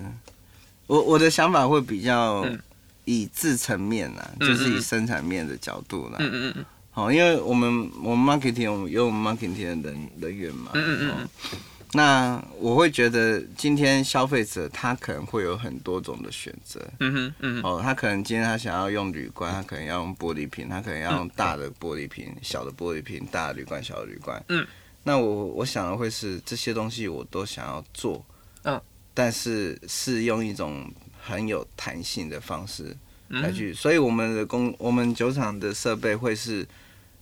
[0.86, 2.60] 我我的想法会比较嗯
[3.06, 6.18] 以制层面啊，嗯就是以嗯生产面的角度啦。
[6.20, 10.72] 嗯嗯嗯好，因为我们我们 marketing 我们有我们 marketing 的人人员嘛。
[10.74, 11.30] 嗯嗯嗯哦
[11.94, 16.80] 那我会觉得今天消费者他可能会有很多种的选择。
[17.02, 24.42] 嗯哼嗯哼哦，他可能今天他想要用铝罐，他可能要用玻璃瓶，他可能要用大的玻璃瓶、小的玻璃瓶、大的铝罐、小的铝罐。
[24.48, 24.66] 嗯，
[25.04, 28.26] 那我我想的会是这些东西我都想要做，
[28.64, 28.82] 嗯，
[29.14, 30.90] 但是是用一种
[31.22, 32.98] 很有弹性的方式嗯
[33.32, 36.68] 来去，所以我们的工我们酒厂的设备会是，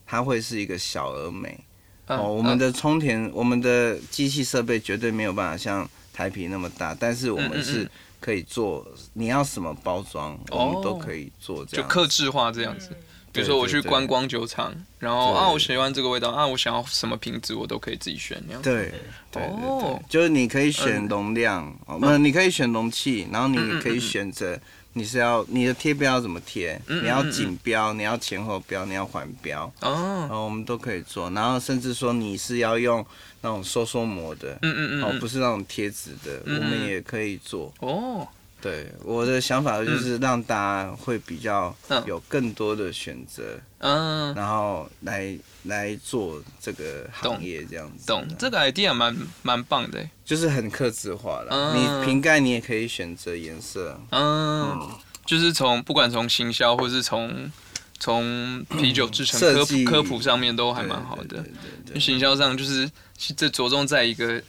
[0.05, 1.59] 它会是一个小而美。
[2.07, 7.87] 嗯哦，我们的充填，我们的机器设备绝对没有办法像台皮那么大，但是我们是
[8.19, 11.87] 可以做，你要什么包装，我们都可以做这样。
[11.87, 12.89] 就克制化这样子。
[13.31, 18.61] 比如说我去观光酒厂，然后啊，我喜欢这个味道啊，我想要什么瓶子，我都可以自己选那样。
[18.63, 18.91] 对
[19.31, 24.59] 对对就是你可以选容量，哦，不，你可以选容器，然后你可以选择
[24.93, 33.05] 你是要你的贴标要怎么贴，嗯嗯你要嗯紧标，你要前后标，你要环标，然哦，后我们都可以做，然后甚至说你是要用
[33.41, 36.57] 那种收缩膜的，嗯嗯嗯，哦，嗯不是那种贴纸的，嗯。
[36.59, 37.71] 我们也可以做。
[37.79, 38.27] 哦，
[38.61, 42.03] 对，我的想法就是让大家会比较嗯。
[42.05, 48.05] 有更多的选择，嗯，然后来来做这个行业这样子。
[48.05, 50.09] 懂，这个 idea 蛮蛮棒的欸。
[50.25, 51.47] 就是很克制化了。
[51.49, 52.01] 嗯。
[52.01, 54.89] 你瓶盖你也可以选择颜色，嗯，
[55.25, 57.51] 就是从不管从行销或是从
[57.99, 61.23] 从啤酒制成科普科普上面都还蛮好的。
[61.23, 61.43] 对对
[61.85, 62.89] 对对行销上就是
[63.37, 64.41] 这着重在一个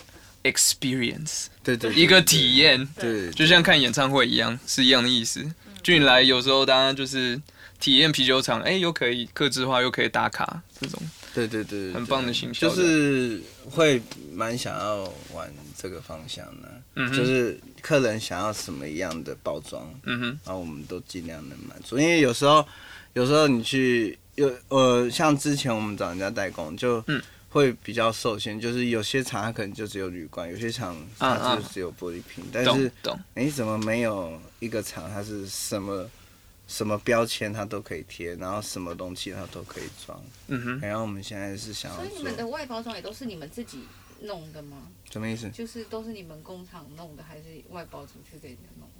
[0.42, 5.44] experience，对对，一个体验，对，对，就像看演唱会一样，是一样的意思。
[5.82, 7.40] 就你来，有时候大家就是
[7.78, 11.00] 体验啤酒厂，哎、又可以克制化，又可以打卡，这种。
[11.32, 14.02] 对对对对，很棒的形象就是会
[14.32, 15.46] 蛮想要往
[15.78, 17.16] 这个方向的，嗯哼。
[17.16, 21.98] 就是客人想要什么样的包装，嗯哼，然后我们都尽量能满足。
[21.98, 22.66] 因为有时候，
[23.14, 36.08] 有时候你去有呃，像之前我们找人家代工，就嗯会比较受限，就是有些厂它可能就只有铝罐，有些厂它就只有玻璃瓶，但是懂，哎，怎么没有一个厂它是什么
[36.68, 40.22] 什么标签它都可以贴，然后什么东西它都可以装？
[40.46, 43.80] 嗯哼，然后我们现在是想要所以你们的外包装也都是你们自己
[44.22, 44.88] 弄的吗？
[45.10, 45.50] 什么意思？
[45.50, 48.88] 就是都是你们工厂弄的，还是外包出去给你们弄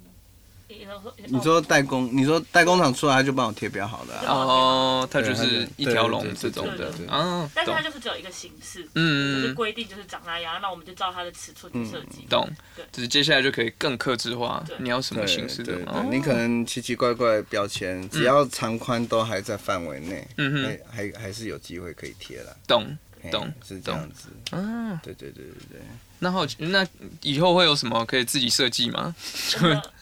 [1.27, 6.91] 你说代工，你说代工厂出来他就帮我贴标好了、啊，哦，它就是一条龙这种的。
[7.09, 12.25] 啊，但是它就是只有一个形式，就是嗯，规定就是长那样，那我们就照它的尺寸去设计。
[12.29, 12.49] 懂。
[12.75, 16.03] 对，只是接下来就可以更克制化，你要什么形式的对，哦。
[16.03, 20.79] 对，你可能奇奇怪怪的标签，只要长宽都还在范围内，嗯哼。
[20.91, 22.55] 还还还是有机会可以贴了。
[22.67, 24.29] 懂，嘿懂是这样子。
[24.55, 25.81] 啊，对对对对对。
[26.19, 26.85] 那好奇，那
[27.21, 29.15] 以后会有什么可以自己设计吗？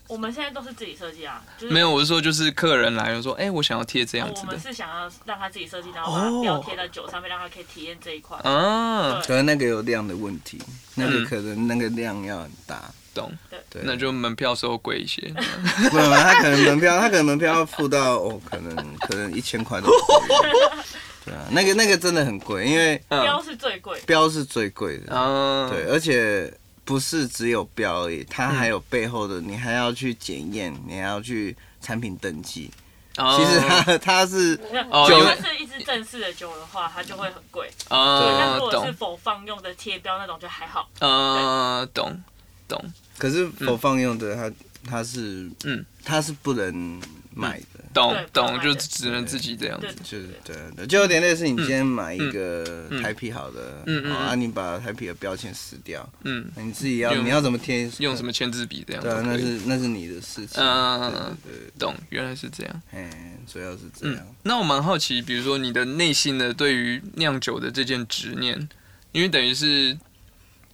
[0.10, 8.36] 我们现在都是自己设计啊，就是没有，我是说就是客人来了说，哎，我想要贴这样子的我们是想要让他自己设计，然后把它标贴在酒上面，让他可以体验这一块。
[8.40, 10.60] 啊，可能那个有量的问题，
[10.96, 12.92] 那嗯个可能那个量要很大。
[13.12, 13.32] 懂，
[13.72, 15.22] 对，那就门票收贵一些，
[15.90, 20.90] 不然他可能门票，他可能门票要付到哦，可能可能一千块都不止。
[21.26, 25.14] 对啊，那个那个真的很贵，因为标嗯是最贵的，标是最贵的。
[25.14, 26.54] 啊，对，，而且
[26.90, 32.72] 不是只有标而已，它嗯还有背后的，你还要去检验，你还要去产品登记。
[33.16, 37.70] 哦其实它它是酒因为如果是一支正式的酒的话，它就会很贵。
[37.88, 40.90] 但啊，如果是，否放用的贴标那种就还好。
[40.98, 42.20] 啊，懂，
[42.68, 42.84] 懂，
[43.20, 44.52] 可是否放用的，它
[44.90, 47.00] 它是嗯，它是不能
[47.36, 47.79] 买的。
[47.94, 57.90] 懂，懂，就只能自己这样子，就是对对，就有点类似你今天买一个嗯台啤好的，啊，你把台啤的标签撕掉，嗯，你自己要你要怎么贴？
[58.00, 60.62] 用什么签字笔这样对啊，都可以，那是那是你的事情。
[60.64, 62.82] 嗯对对对，懂，原来是这样。
[62.92, 63.10] 哎，
[63.52, 68.70] 主要是这嗯样。，那我蛮好奇，比如说你的内心的对于酿酒的这件执念，
[69.12, 69.98] 因为等于是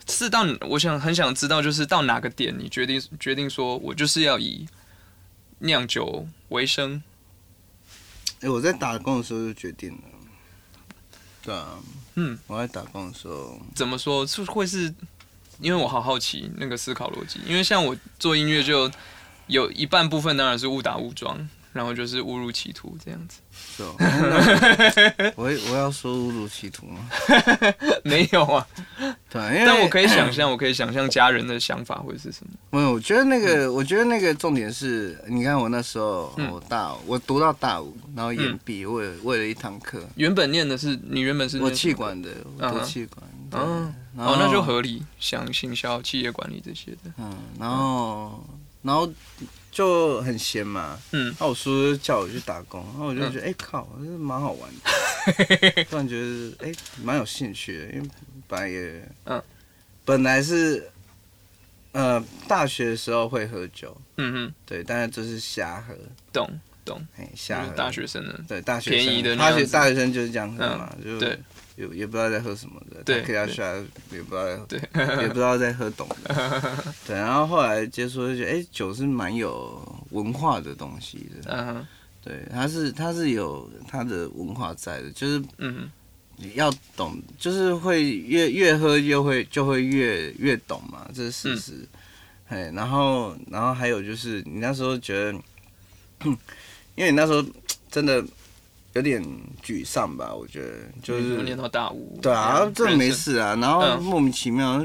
[0.09, 4.67] 是到我想很想知道，就是到哪个点你决定决定说我就是要以
[5.59, 7.01] 酿酒为生，
[8.41, 10.01] 哎，我在打工的时候就决定了。
[11.41, 11.79] 对啊，
[12.15, 14.93] 嗯，我在打工的时候，怎么说是会是？
[15.61, 18.91] 因为我好好奇那个思考逻辑，因为像我做音乐就
[19.47, 23.39] 有一半部分当然是误打误撞，然后就是误入歧途这样子。
[23.51, 27.09] 是哦，那 我我要说误入歧途吗？
[28.05, 28.65] 没有啊，
[29.29, 32.53] 对但我可以想象，我可以想象家人的想法会是什么。
[32.71, 47.11] 没有，我觉得那个，我觉得那个重点是，你看我那时候，嗯我大五，我读到大五，然后延毕，为了为了一堂课，原本念的是你原本是我气管的，我气管，对嗯，然后哦，那就合理，像行销、企业管理这些的。
[47.17, 48.45] 嗯，然后
[48.81, 49.09] 然后
[49.75, 51.35] 就很闲嘛，嗯。
[51.37, 56.71] 那我叔就叫我去打工，然后我就觉得，哎、靠，这蛮好玩的， 突然觉得，哎、
[57.03, 58.09] 蛮有兴趣的，因为
[58.47, 59.43] 本来也，嗯，
[60.05, 60.89] 本来是，
[61.91, 65.93] 呃，大学的时候会喝酒，嗯哼，对，但是就是瞎喝，
[66.31, 66.49] 懂
[66.85, 68.39] 懂，哎，就瞎喝，大学生的。
[68.47, 71.37] 对大学生便宜的大学大学生就是这样喝嘛，就对
[71.75, 73.73] 也也不知道在喝什么的，对给他下
[74.11, 74.47] 也不知道
[75.21, 81.85] 也不知道在喝懂的， 对，然后后来接触就觉得，哎、酒是蛮有文化的东西的，
[82.23, 85.89] 对，它是它是有它的文化在的，就是嗯
[86.37, 91.87] 你要懂，就是会越越喝越会就会越越懂嘛，这是事实。
[92.47, 95.31] 哎、然后然后还有就是你那时候觉得，
[96.95, 97.43] 因为你那时候
[97.89, 98.23] 真的
[98.95, 99.21] 有点
[99.61, 100.69] 沮丧吧，我觉得
[101.03, 103.11] 就，是念到大五，对啊，这没。
[103.11, 104.79] 事啊，然后嗯莫名其妙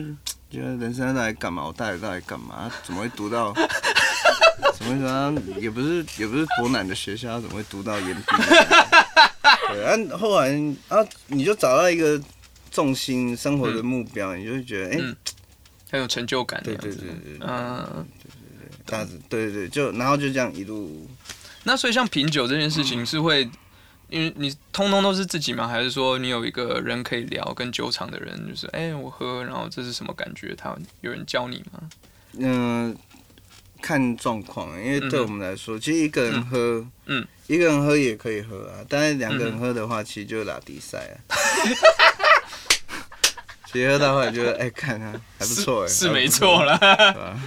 [0.50, 1.64] 觉得人生到底干嘛？
[1.66, 2.70] 我到底到底干嘛？
[2.82, 3.54] 怎么会读到？
[4.74, 5.60] 怎么会读？
[5.60, 8.22] 也不是也不是多难的学校，怎么会读到研毕？
[9.72, 10.50] 对，啊，后来
[10.88, 12.20] 啊，你就找到一个
[12.72, 15.16] 重心生活的目标，你就会觉得，哎、嗯
[15.92, 16.90] 很有成就感对对。
[16.90, 18.06] 对对对对，嗯，
[18.86, 21.08] 大致对对对，就然后就这样一路，
[21.64, 23.48] 那所以像品酒这件事情是会，
[24.10, 25.66] 因为你通通都是自己吗？
[25.66, 30.54] 还是说你有一个人可以聊，跟酒厂的人就是，哎、我喝，然后这是什么感觉？
[30.56, 31.80] 他有人教你吗？
[32.38, 32.96] 嗯、
[33.80, 41.14] 看状况，因为对我们来说，其实一个人喝，嗯一个人喝也可以喝啊，但是两个人喝的话，其实就是拉迪赛啊。
[43.72, 47.40] 其实喝到后来觉得，哎、看啊，还不错哎、是没错啦，对吧？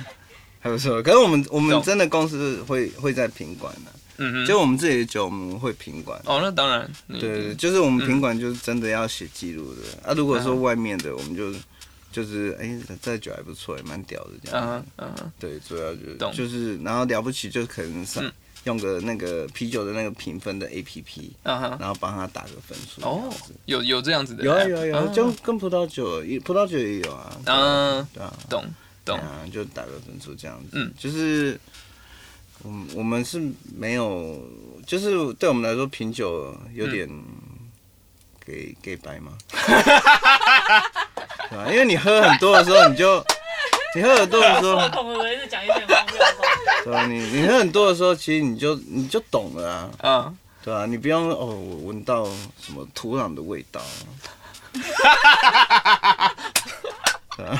[0.61, 1.03] 还不错。
[1.03, 6.19] 可是我们我们真的公司会会在品管的，嗯哼，就我们自己的酒我们会品管。
[6.25, 10.09] 哦，那当然，对对，就是我们品管就是真的要写记录的。
[10.09, 11.51] 啊，如果说嗯外面的，我们就
[12.11, 14.85] 就是哎，这酒还不错，也蛮屌的这样。
[15.39, 16.31] 对，主要就是懂。
[16.33, 18.31] 就是，然后了不起就可能上嗯。
[18.65, 23.01] 用个那个啤酒的那个评分的 A P P，嗯哼，然后帮他打个分数。
[23.01, 23.29] 哦
[23.65, 28.63] 有有这样子的有啊有啊有啊，啊就跟葡萄酒，也葡萄酒也有啊嗯，对啊，懂
[29.03, 30.69] 懂，啊，就打个分数这样子。
[30.71, 30.89] 嗯。
[30.97, 31.59] 就是
[32.63, 33.41] 我们我们是
[33.75, 34.41] 没有，
[34.87, 37.07] 就是对我们来说品酒有点
[38.45, 39.33] 给给白嘛，
[41.49, 41.67] 对吧？
[41.69, 43.23] 因为你喝很多的时候，你就
[43.95, 46.43] 你喝很多的时候，我恐我一直讲一些荒谬的话。
[46.83, 47.05] 对吧？
[47.05, 50.85] 你你喝很多的时候，其实你就你就懂了啊，嗯，对吧？
[50.85, 52.25] 你不用哦，我闻到
[52.61, 53.81] 什么土壤的味道。
[57.35, 57.59] 对啊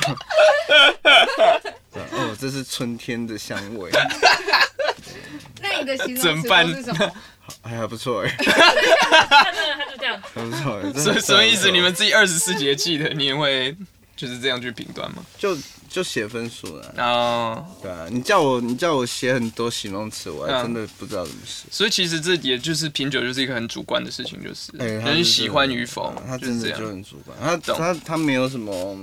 [1.92, 3.90] 对啊哦，这是春天的香味，
[5.86, 7.12] 那你的形容词怎么办都是什么？
[7.62, 10.92] 哎还不错哎，他真的他就这样，还不错哎。
[10.94, 11.70] 所以什么意思？
[11.70, 13.76] 你们自己二十四节气的，你也会
[14.16, 15.22] 就是这样去评断吗？
[15.38, 15.54] 就
[15.90, 21.66] 就写分数了，哦，对啊，你叫我你叫我写很多形容词，我还嗯真的不知道怎么写。
[21.70, 26.88] 所以其实这也就是品酒，就是一个很主观的事情，就是哎，他是人喜欢与否他，就是这真的就。
[26.88, 28.96] 很主观，他懂他他没有什么，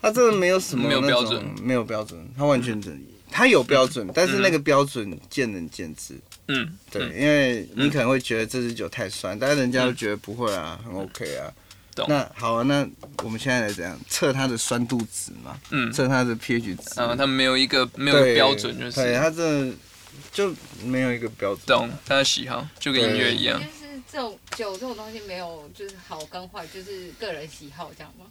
[0.00, 6.14] 他真的没有什么没有标准没有标准，他完全真，他有标准，但是那个标准见仁见智。
[6.48, 11.52] 嗯，对，嗯因为你可能会觉得这支酒太酸，但是人家都觉得不会啊，很 OK 啊。
[11.94, 12.86] 懂那好啊，那
[13.22, 15.58] 我们现在来怎样测它的酸度值嘛？
[15.70, 17.00] 嗯测它的 pH 值。
[17.00, 19.72] 啊，它没有一个没有一个标准，就是对，是它这
[20.32, 21.66] 就没有一个标准。
[21.66, 23.66] 懂他的喜好，就跟音乐一样就。
[23.66, 23.70] 是
[24.10, 28.26] 这种酒这种东西没有就是好跟坏，就是个人喜好这样吗？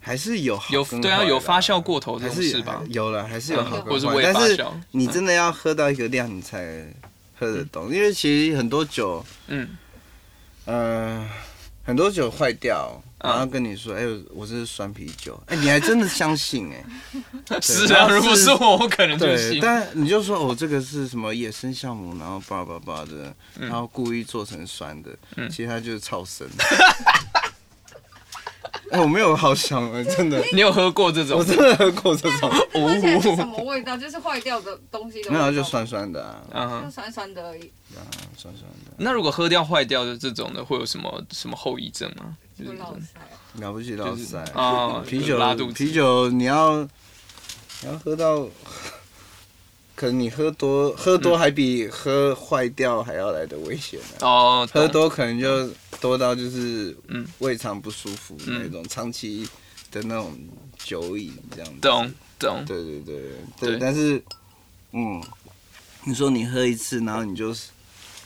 [0.00, 2.82] 还是有好有对啊，有发酵过头这还是种事吧？
[2.88, 4.66] 有了，还是有嗯好跟坏，或是未但是。
[4.92, 6.86] 你真的要喝到一个量，你才
[7.38, 7.94] 喝得懂。
[7.94, 9.68] 因为其实很多酒，嗯，
[10.64, 11.28] 呃，
[11.84, 14.02] 很多酒坏掉，嗯然后跟你说，哎、
[14.34, 16.82] 我这是酸啤酒，哎、你还真的相信、哎，
[17.60, 19.60] 是啊，如果是我，我可能就，信。
[19.60, 26.48] 但你就说哦，这个是什么野生酵母，然后叭叭叭的，嗯然后故意做成酸的，嗯其实它就是超生。
[28.90, 31.44] 哎、我没有好想哎，真的，你有喝过这种我？
[31.44, 33.96] 真的喝过这种，喝起来是什么味道？
[33.96, 35.40] 就是坏掉的东西的味道。
[35.40, 38.02] 没有就酸酸的啊，酸酸的而已，啊
[38.36, 42.36] 酸酸的，那如果喝掉坏掉的这种的，会有什么什么后遗症吗？
[42.58, 43.20] 就是塞。
[43.60, 44.38] 了不起老塞。
[44.54, 48.46] 啊，啤酒拉肚子，啤酒你要你要喝到，
[50.00, 54.80] 可能你喝多喝多还比喝坏掉还要来的危险呢、哦，懂。
[54.80, 55.68] 喝多可能就
[56.00, 57.26] 多到就是嗯。
[57.40, 59.46] 胃肠不舒服那种，长期
[59.92, 60.34] 的那种
[60.82, 61.80] 酒瘾这样子。
[61.82, 63.14] 懂懂，对对对
[63.58, 63.68] 对。
[63.72, 64.22] 对，但是
[64.92, 65.22] 嗯，
[66.04, 67.54] 你说你喝一次，然后你就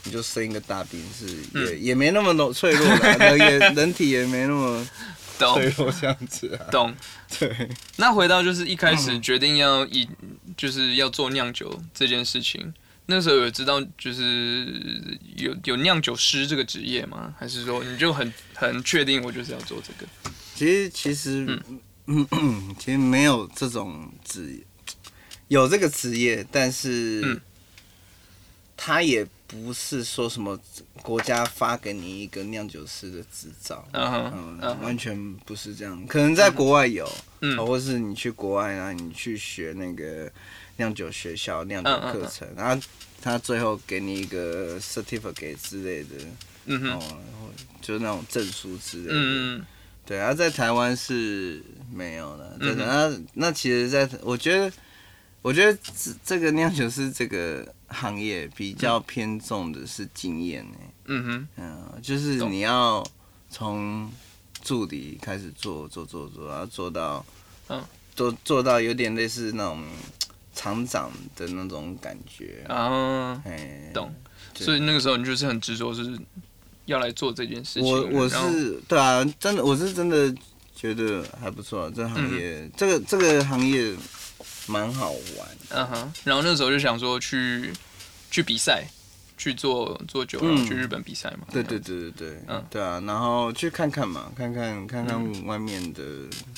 [0.04, 1.82] 你就生一个大病，是也、嗯。
[1.82, 4.86] 也没那么脆弱的，人也 人体也没那么
[5.38, 6.70] 懂脆弱这样子啊。
[6.70, 6.94] 懂。
[7.38, 7.68] 对。
[7.96, 10.08] 那回到就是一开嗯始决定要以
[10.56, 12.72] 就是要做酿酒这件事情，
[13.06, 17.34] 那时候有知道就是有有酿酒师这个职业吗？
[17.38, 20.10] 还是说你就很很确定我就是要做这个？
[20.54, 21.60] 其实其实，
[22.06, 24.64] 嗯其实没有这种职业，
[25.48, 27.40] 有这个职业，但是嗯
[28.76, 30.58] 他也不是说什么
[31.02, 36.06] 国家发给你一个酿酒师的执照，嗯哼嗯，完全不是这样。
[36.06, 37.10] 可能在国外有，
[37.40, 40.30] 嗯或是你去国外然后你去学那个
[40.76, 42.86] 酿酒学校、酿酒课程，然后
[43.22, 46.24] 他最后给你一个 certificate 之类的，
[46.66, 47.00] 嗯哼哦，
[47.80, 49.08] 就是那种证书之类
[49.58, 49.64] 的。
[50.06, 52.56] 对啊，在台湾是没有的。
[52.60, 54.70] 对的，嗯那那其实在，我觉得，
[55.44, 60.78] 我觉得这这个酿酒师这个行业比较偏重的是经验呢。
[61.04, 63.06] 嗯哼嗯，就是你要
[63.50, 64.10] 从
[64.62, 67.22] 助理开始做做做做，然后做到，
[67.68, 67.84] 嗯，
[68.16, 69.84] 做做到有点类似那种
[70.54, 72.64] 厂长的那种感觉。
[72.66, 74.10] 啊，哎，懂。
[74.54, 76.18] 所以那个时候你就是很执着，就是
[76.86, 77.82] 要来做这件事情。
[77.82, 80.34] 我我是对啊，真的我是真的
[80.74, 83.94] 觉得还不错，这行嗯业、这个这个行业
[84.66, 85.48] 蛮好玩。
[85.70, 87.72] 嗯哼，然后那时候就想说去
[88.30, 88.84] 去比赛，
[89.36, 91.46] 去做做酒，然后嗯去日本比赛嘛。
[91.52, 96.02] 对对对对对，嗯对啊，然后去看看嘛，看看看看外面的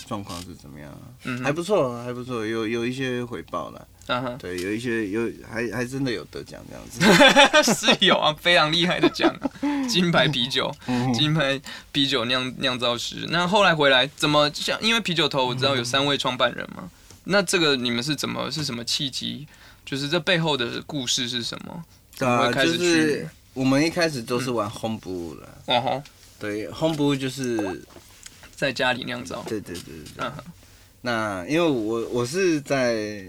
[0.07, 3.87] 状况是怎么样啊，嗯，还不错，还不错，有有一些回报了。
[4.09, 7.75] 嗯哼，对，有一些有还还真的有得奖这样子。
[7.75, 9.35] 是有啊，非常厉害的奖，
[9.91, 11.61] 金牌啤酒，嗯金牌
[11.91, 13.27] 啤酒酿酿造师。
[13.31, 14.81] 那后来回来怎么像？
[14.81, 16.89] 因为啤酒头我知道有三位创办人嘛，
[17.29, 19.47] 那这个你们是怎么是什么契机
[19.85, 21.85] 就是这背后的故事是什么？
[22.19, 26.03] 对啊，就是我们一开始都是玩 home brew 的，哦吼，
[26.39, 27.83] 对，home brew 就是
[28.55, 29.43] 在家里酿造。
[29.49, 30.25] 对对对对对。
[30.25, 30.45] 嗯哼
[31.03, 33.29] 那因为我我是在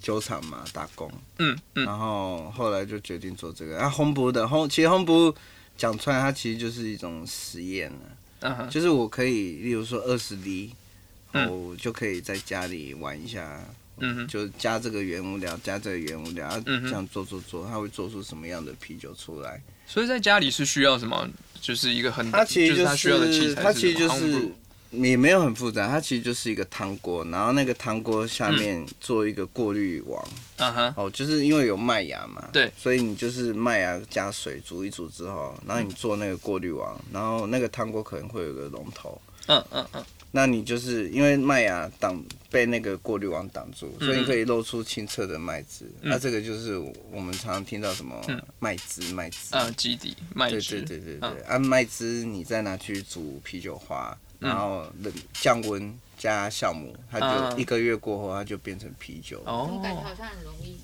[0.00, 3.78] 酒厂嘛打工，嗯嗯然后后来就决定做这个。
[3.78, 5.34] 啊，home brew 的 home 其实 home brew
[5.76, 7.98] 讲出来，它其实就是一种实验了。
[8.40, 10.72] 嗯哼，就是我可以，例如说二十粒，
[11.34, 11.68] 嗯。
[11.68, 13.60] 我就可以在家里玩一下，
[13.98, 19.60] 嗯哼，就加这个原物料，加这个原物料，啊嗯这样做做做，它会做出什么样的啤酒出来？
[19.86, 21.28] 所以在家里是需要什么？
[21.60, 24.48] 就是一个很，它其实就就是它需要的器材是它其实就是
[24.90, 30.22] 也没有很复杂，它其实就是一个汤锅，然后那个汤锅下面做一个过滤网，
[30.58, 40.04] 嗯哼，哦，就是因为有麦芽嘛，对，所以你就是麦芽加水煮一煮之后，然后你做那个过滤网，然后那个汤锅可能会有个龙头，嗯嗯嗯，
[40.36, 42.20] 那你就是因为麦芽挡
[42.50, 45.84] 被那个过滤网挡住，嗯所以你可以露出清澈的麦汁。
[46.02, 46.76] 嗯那这个就是
[47.12, 49.54] 我们常常听到什么嗯麦汁、麦汁。
[49.54, 59.40] 啊，基底麦汁，对对对对，对按麦汁你再拿去煮啤酒花，嗯然后冷降温加酵母，它嗯就一个月过后它就变成啤酒。
[59.46, 60.76] 我感觉哦，好像很容易。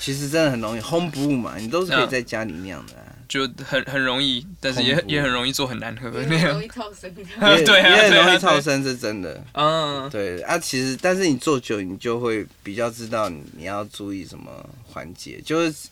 [0.00, 3.15] 其实真的很容易，home brew 嘛，你都是可以嗯在家里酿的啊。
[3.28, 6.64] 就很很容易，但是也也很容易做很难喝也那样很容。
[6.64, 9.42] 易超生对啊也很容易超生是真的。
[9.52, 14.50] 嗯，对啊，其实但是你做久，你就会比较知道你你要注意什么
[14.86, 15.88] 环节，就是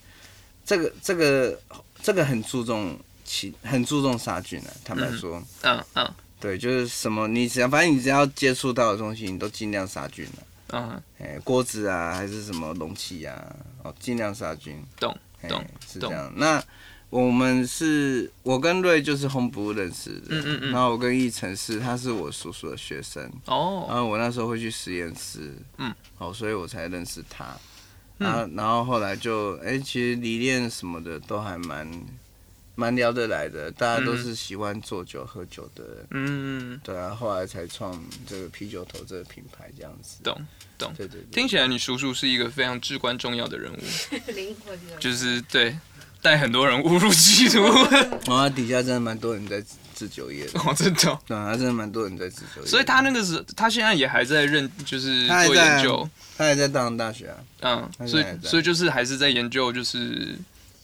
[0.64, 1.58] 这个这个
[2.02, 4.70] 这个很注重其很注重杀菌啊。
[4.84, 6.10] 坦白说，嗯嗯
[6.40, 14.82] 对，就是什么你只要反正你只要接触到的东西，你都尽量杀菌了、嗯，哎，锅子啊，还是什么容器啊，哦，尽量杀菌。
[15.00, 15.16] 懂
[15.48, 16.32] 懂是这样。
[16.36, 16.62] 那
[17.14, 20.72] 我们是我跟瑞就是 home brew 认识的，嗯嗯嗯。
[20.72, 23.86] 然后我跟奕晨是他是我叔叔的学生，哦。
[23.88, 27.56] 然哦，后我那时候会去实验室，嗯，哦，所以我才认识他。
[28.18, 28.26] 嗯。
[28.26, 31.88] 然后，然后后来就，哎、其实理念什么的都还蛮
[32.74, 40.16] 蛮聊得来的，大家都是喜欢做酒、喝酒的人，嗯，对啊，后来才创这个啤酒头这个品牌这样子。
[40.24, 40.36] 懂
[40.76, 40.92] 懂。
[40.96, 43.76] 对对对，听起来你叔叔是一个非常至关重要的人物，
[44.34, 44.96] 灵魂的。
[44.98, 45.78] 就是对
[46.24, 47.62] 带很多人误入歧途。
[48.26, 49.62] 然后底下真的蛮多人在
[49.94, 51.18] 自酒业的， 哦，真的哦。
[51.26, 52.66] 对啊，真的蛮多人在自酒业的。
[52.66, 56.08] 所以他那个时候，他现在也还在认，就是做他还在研究，
[56.38, 57.36] 他还在大同大学啊。
[57.60, 60.34] 嗯，他所以现在还在所以就是还是在研究，就是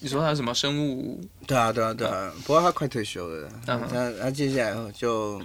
[0.00, 2.30] 你说他什么生物，对啊，对啊，对啊。
[2.44, 5.40] 不过他快退休了，他嗯他他接下来就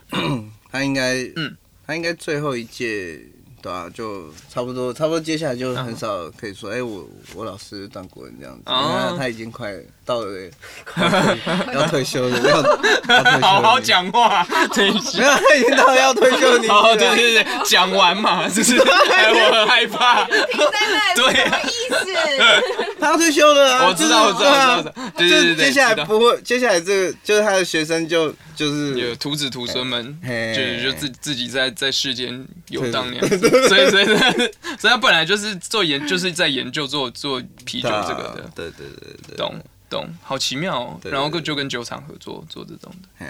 [0.69, 1.55] 他应该，嗯
[1.87, 3.21] 他应该最后一届。
[3.65, 7.03] 对啊，就差不多，差不多接下来就很少可以说，哎、我
[7.33, 8.73] 我老师当国人这样子，哦。
[8.75, 9.73] 因为他他已经快
[10.05, 10.49] 到了
[11.73, 13.41] 要退休了，要要退休了。
[13.41, 15.19] 好好，讲话，等一下。
[15.19, 16.75] 没有，他已经到了要退休的年纪了。
[16.75, 20.25] 哦，对对对，讲完嘛，就 是哎我很害怕。
[20.25, 22.95] 对什么意思？
[22.99, 23.87] 他要退休了啊！
[23.87, 39.55] 我知道，我知道，我知道，对对对对，接下来不会，接下来这个就是他的学生就就是有徒子徒孙们，就是就自自己在在世间游对荡那样子，所以所以所以他本来就是做研，就是在研究做做啤酒这个的，对对对对，懂
[39.89, 43.27] 懂，好奇妙然后跟就跟酒厂合作做这种的。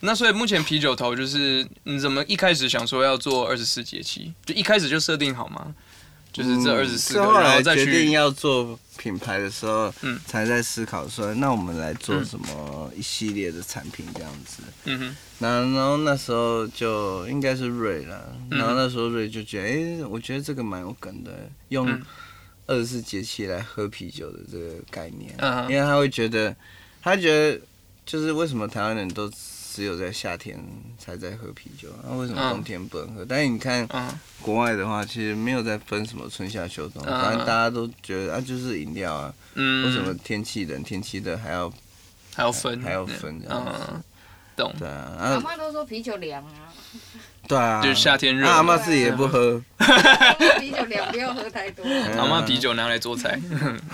[0.00, 5.74] 那所以目前啤酒头就是你怎么一开始想说要做二十四节气，就一开始就设定好吗？
[6.32, 10.18] 就是这嗯二十四个，然后决定要做品牌的时候，嗯。
[10.26, 12.24] 才在思考说，那我们来做嗯。
[12.24, 14.64] 什么一系列的产品这样子。
[14.86, 15.16] 嗯哼。
[15.38, 18.58] 那然后那时候就应该是瑞了，嗯。
[18.58, 19.68] 然后那时候瑞就觉得，
[20.02, 21.30] 哎、我觉得这个蛮有梗的，
[21.68, 22.02] 用嗯
[22.66, 26.54] 二十四节气来喝啤酒的这个概念，嗯因为他会觉得，
[27.02, 27.60] 他觉得
[28.06, 29.30] 就是为什么台湾人都
[29.74, 30.58] 只有在夏天
[30.98, 32.50] 才在喝啤酒，那、为什么嗯。
[32.50, 33.24] 冬天不能喝？
[33.24, 34.18] 但是你看嗯。
[34.40, 37.20] 国外的话，其实没有在分什么春夏秋冬，嗯。
[37.20, 41.68] 反正大家都觉得啊，就是饮料啊，嗯，为什么天气冷天气热还要
[42.34, 43.70] 还要分还要分这样子。
[43.92, 44.02] 嗯，
[44.56, 44.74] 懂。
[44.78, 46.72] 对啊，阿啊妈都说啤酒凉啊，
[47.46, 48.46] 对啊，就是夏天热。
[48.46, 49.60] 啊阿妈自己也不喝，
[50.58, 51.84] 啤酒凉不要喝太多。
[51.86, 52.18] 嗯。
[52.18, 53.40] 阿妈啤酒拿来做菜，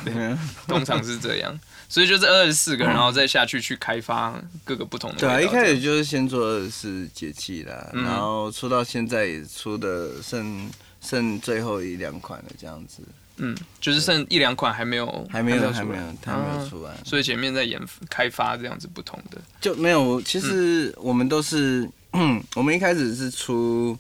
[0.07, 0.39] 嗯。
[0.69, 1.59] 通常是这样。
[1.89, 5.17] 所以就是二十四个，然后再下去去开发各个不同的。
[5.17, 8.05] 对啊，一开始就是先做二十四节气啦，嗯。
[8.05, 10.71] 然后出到现在也出的剩
[11.01, 13.03] 剩最后一两款了这样子，
[13.39, 16.69] 嗯，就是剩一两款还没有，还没有还没有还没有啊。
[16.71, 19.39] 出来，所以前面在研开发这样子不同的。
[19.61, 20.23] 就没有。
[20.23, 21.91] 其实我们都是，
[22.57, 23.97] 我们一开始是出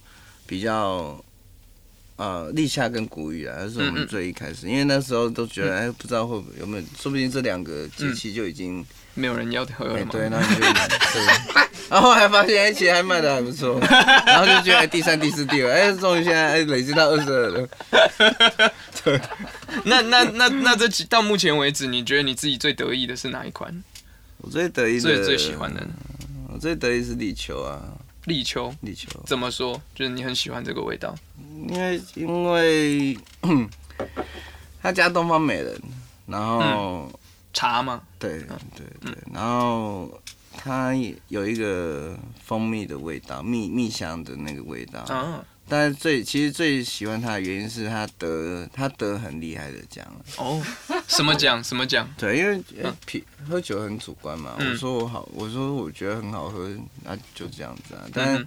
[0.46, 1.22] 比较，
[2.16, 8.84] 呃立夏跟谷雨啊，那是我嗯嗯们最一开始，因为那时候都觉得哎，不知道会不会有没有，说不定这两个节气就已经
[9.14, 13.78] 没有人要喝了对，那你就对，然后还发现哎，其实还卖的还不错，
[14.26, 17.68] 然后就觉得哎第三、第四、第五，哎，终于现在哎累积到二十二了。
[19.02, 19.20] 对，
[19.84, 23.82] 那那那那这几到目前为止，你觉得你自己最得意的是哪一款？
[24.38, 25.80] 我最得意的，最最喜欢的
[26.52, 27.80] 我最得意是立秋啊，
[28.24, 28.74] 立秋？
[28.80, 29.08] 立秋。
[29.24, 29.80] 怎么说？
[29.94, 31.14] 就是你很喜欢这个味道。
[31.68, 33.18] 因为因为
[34.82, 35.80] 他家东方美人，
[36.26, 37.10] 然后、
[37.52, 40.10] 茶嘛，对对对，然后
[40.56, 45.00] 它也有一个蜂蜜的味道，蜜蜜香的那个味道。
[45.00, 50.04] 啊，但是最其实最喜欢他的原因是他得他得很厉害的奖。
[50.36, 50.60] 哦，
[51.06, 51.62] 什么奖？
[51.62, 52.06] 什么奖？
[52.18, 54.56] 对，因为呃啤喝酒很主观嘛。
[54.58, 56.68] 嗯我说我好，我说我觉得很好喝，
[57.04, 58.02] 那就这样子啊。
[58.12, 58.46] 但是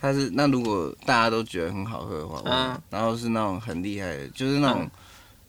[0.00, 4.90] 他是那如果大家都觉得很好喝的话，嗯然后是那种很厉害的，就是那种嗯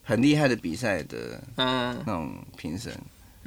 [0.03, 3.01] 很厉害的比赛的嗯那种评审，嗯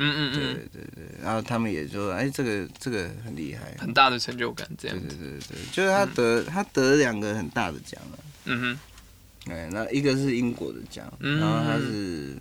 [0.04, 5.08] 嗯嗯嗯，对对对，然后他们也说，哎，这个这个很厉害，很大的成就感，这对样。
[5.08, 5.16] 子。
[5.16, 11.38] 对对对，就是他得他得两个很大的奖了，嗯哼，哎，那一个是英国的奖，嗯。
[11.38, 12.36] 然后他是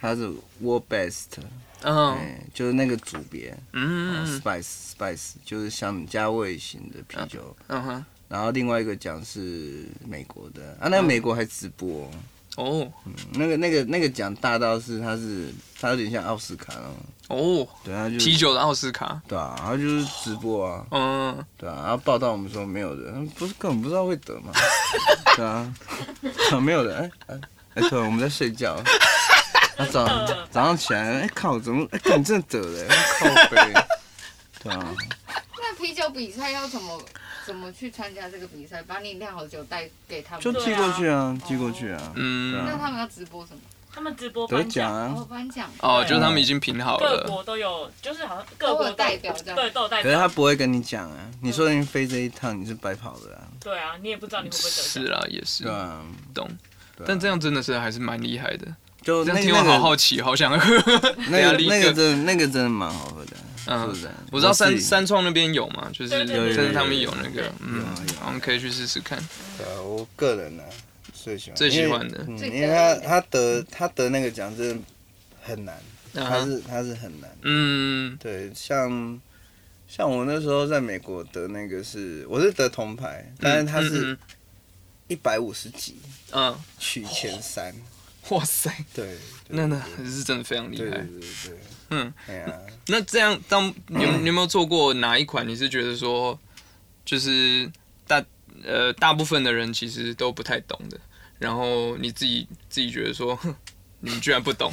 [0.00, 0.22] 他是
[0.60, 1.38] World Best，
[1.82, 2.14] 嗯。
[2.16, 10.76] 哎，就是那个组别，嗯嗯 Spice Spice 就是像加味型的啤酒，嗯哼，然后另外一个奖是美国的。
[10.80, 12.10] 啊，那个美国还直播，
[12.58, 12.86] 哦。
[13.06, 19.20] 嗯那个那个那个奖大到是它是它有点像奥斯卡那种，哦，对，啊就啤酒的奥斯卡。
[19.28, 24.52] 对啊，然后就是直播啊，嗯，对啊，然后报道我们说没有人，不是根本不知道会得嘛，
[25.36, 25.74] 对啊，
[26.52, 27.40] 啊没有的，哎哎
[27.74, 28.76] 哎，对，我们在睡觉。
[29.76, 30.04] 他早
[30.50, 32.88] 早上起来，哎靠，怎么哎，干你真的得了，
[33.20, 33.72] 靠背，
[34.64, 34.94] 对啊，
[35.56, 37.00] 那啤酒比赛要怎么
[37.48, 38.82] 怎么去参加这个比赛？
[38.82, 43.60] 把你酿好的酒带给他们，就寄过去啊，寄过去啊，嗯，啊那他们要直播什么？
[43.90, 47.24] 他们直播得颁奖，奖啊哦，，颁奖哦，就是他们已经评好各了。
[47.26, 49.56] 国都有，就是好像各国都都有代表这样。
[49.56, 55.16] 对都有代可是他表，不会跟你讲啊，你说你飞这一趟你是白跑的啊，对啊，你也不知道你会不会得是奖。
[55.16, 56.02] 啊，也是对啊，
[56.34, 56.46] 懂。
[56.96, 58.66] 对啊但这样真的是还是蛮厉害的。
[59.00, 60.74] 就这样听我好好奇，好想喝。
[61.30, 63.36] 那个 那个真的那个真的蛮好喝的，
[63.68, 64.80] 嗯是，我知道三自己。
[64.80, 67.84] 三创那边有嘛，就是就是他们有那个，嗯
[68.24, 69.18] 我们可以去试试看。
[69.58, 70.62] 对啊，我个人呢
[71.12, 71.56] 最喜欢。
[71.56, 72.24] 最喜欢的。
[72.26, 74.84] 因为嗯，因为他他得他得那个奖真的
[75.42, 75.78] 很难，
[76.14, 78.16] 他啊，是他是很难，嗯。
[78.18, 79.20] 对，像
[79.86, 84.18] 像我那时候在美国得那个是我是得铜牌，但是他是嗯
[85.08, 85.96] 一百五十几
[86.30, 87.74] 嗯，嗯取前三，
[88.30, 89.16] 哇塞，对，
[89.48, 90.84] 那那是真的非常厉害。
[90.84, 91.04] 对对。
[91.20, 91.58] 对对，
[91.90, 92.52] 嗯，哎呀，
[92.88, 95.46] 那这样，当你有 你有没有做过哪一款？
[95.48, 96.38] 你是觉得说，
[97.04, 97.70] 就是
[98.06, 98.22] 大
[98.64, 100.98] 呃大部分的人其实都不太懂的，
[101.38, 103.54] 然后你自己自己觉得说，哼，
[104.00, 104.72] 你们居然不懂，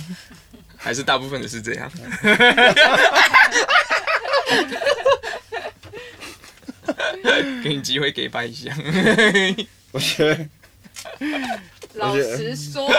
[0.76, 1.92] 还是大部分的是这样？
[7.64, 8.76] 给你机会给拜一下。
[9.92, 10.48] 我觉得
[11.96, 12.90] 老实 说，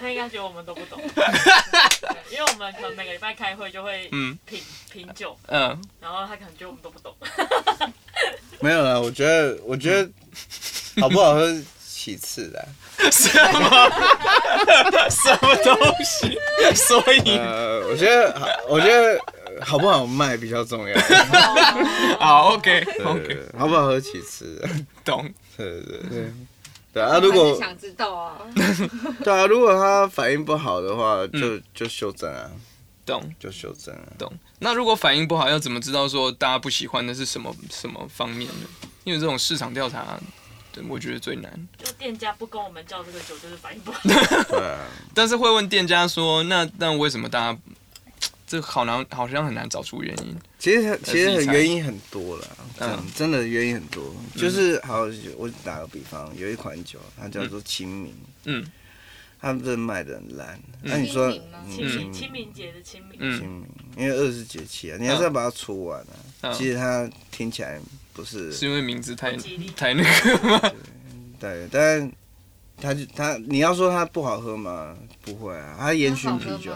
[0.00, 1.24] 他应该觉得我们都不懂，对
[2.30, 7.14] 因为我们可能每个礼拜开会就会嗯品品酒，嗯，然后他可能觉得我们都不懂。
[8.60, 10.08] 没有啦，我觉得我觉得
[11.00, 12.66] 好不好喝是其次的。
[13.10, 13.90] 什么
[15.10, 16.36] 什么东西？
[16.74, 21.00] 所以呃，我觉得好，我觉得呃好不好卖比较重要。
[22.20, 24.62] 好，OK 对 OK，对对好不好喝其次。
[25.04, 25.28] 懂。
[25.56, 26.32] 对对对。
[26.90, 28.38] 对啊，如果想知道啊，
[29.22, 32.50] 对啊，如果他反应不好的话，嗯就就修正啊，
[33.04, 34.02] 懂就修正啊。
[34.18, 34.32] 懂。
[34.60, 38.88] 那如果反应不好，要怎么知道说大家不喜欢的是什么什么方面呢？
[39.04, 40.18] 因为这种市场调查，
[40.72, 41.68] 对我觉得最难。
[41.76, 44.00] 就店家不跟我们叫这个酒，就是反应不好。
[44.48, 44.78] 对啊，
[45.14, 47.58] 但是会问店家说，那那为什么大家
[48.48, 50.36] 这好难，好像很难找出原因。
[50.58, 54.02] 其实其实原因很多了，真嗯真的原因很多。
[54.34, 55.02] 就是好，
[55.36, 58.14] 我打个比方，有一款酒，它叫做清明，
[58.46, 58.66] 嗯
[59.40, 60.58] 他们这卖的很烂。
[60.82, 61.42] 嗯那你说清
[61.76, 66.16] 明清明清明节的清明，嗯清明，因为二十节气啊，你还是要把它出完啊。
[66.40, 67.78] 嗯，其实它听起来
[68.12, 69.36] 不是是因为名字太
[69.76, 70.72] 太那个吗？
[71.38, 72.10] 对，但
[72.80, 74.96] 它就它，你要说它不好喝吗？
[75.22, 76.72] 不会啊，它烟熏啤酒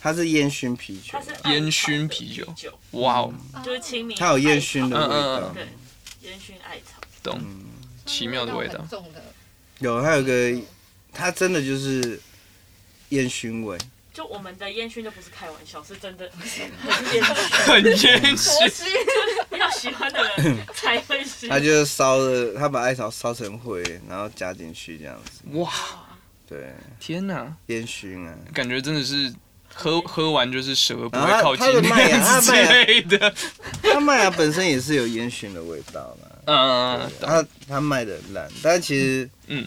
[0.00, 1.12] 它是烟熏啤酒。
[1.12, 2.72] 它，是烟熏啤酒。
[2.92, 3.34] 哇哦，
[3.64, 4.16] 就是清明。
[4.16, 5.68] 它有烟熏的味嗯嗯道，，对，
[6.22, 7.00] 烟熏艾草。
[7.22, 7.40] 懂，
[8.04, 8.78] 奇妙的味道。
[8.78, 8.88] 很。
[8.88, 9.22] 重的，
[9.80, 10.60] 有还有个，
[11.12, 12.20] 它真的就是
[13.10, 13.76] 烟熏味，
[14.14, 16.30] 就我们的烟熏就不是开玩笑，是真的。
[16.38, 17.34] 很烟熏。
[17.66, 18.84] 很烟熏，是
[19.58, 25.70] 要喜欢的人才会熏它就是烧的，它把艾草烧成灰，然后加进去这样子，哇，
[26.46, 28.34] 对，天哪，烟熏啊。
[28.54, 29.34] 感觉真的是
[29.78, 31.66] 喝喝完就是蛇不会靠近
[32.40, 33.34] 之类的。
[33.84, 39.66] 它麦芽本身也是有烟熏的味道嘛，嗯，懂它它卖的烂，但其实，嗯，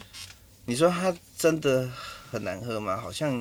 [0.66, 1.88] 你说它真的
[2.32, 2.98] 很难喝吗？
[2.98, 3.40] 好像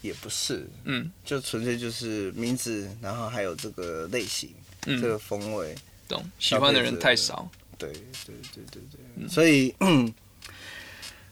[0.00, 4.48] 也不是，嗯就纯粹就是名字，然后还有这个类型，
[4.82, 5.74] 这嗯，个风味，
[6.08, 6.24] 懂。
[6.38, 7.48] 喜欢的人太少。
[7.76, 9.72] 对对对对对，嗯所以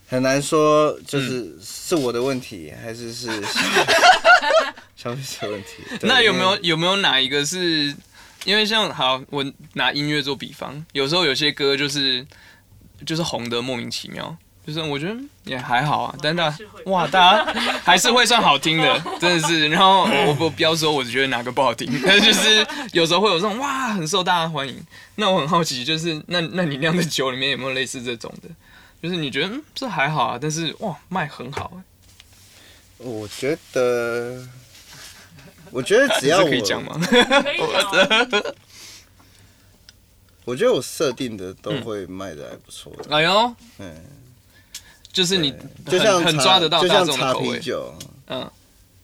[0.09, 3.26] 很难说，就是是我的问题，还是是
[4.97, 5.82] 消费者问题？
[6.03, 7.94] 那有没有有没有哪一个是？
[8.44, 12.24] 因为像好，我拿音乐做比方，有时候有些歌就是
[13.05, 17.44] 就是红的莫名其妙，就是我觉得也还好啊，但大还是哇，大家
[17.82, 19.68] 还是会算好听的， 真的是。
[19.68, 24.80] 然后我不不要说我觉得哪个不好听， 但就是有时候会有这种哇很受大家欢迎。
[25.16, 28.49] 那我很好奇，就是那那你酿的酒里面有没有类似这种的？
[29.03, 31.72] 就是你觉得嗯这还好啊，但是哇卖很好，
[32.99, 34.47] 我觉得，
[35.70, 36.99] 我觉得只要我可以讲吗？
[37.05, 38.42] 可以讲，
[40.44, 43.94] 我觉得我设定的都会卖的还不错的， 哎呦，嗯，
[45.12, 45.53] 就是你
[45.90, 47.59] 就像很很抓得到大就像茶众口味。
[47.59, 47.64] 啤。
[47.64, 47.94] 酒，
[48.28, 48.51] 嗯，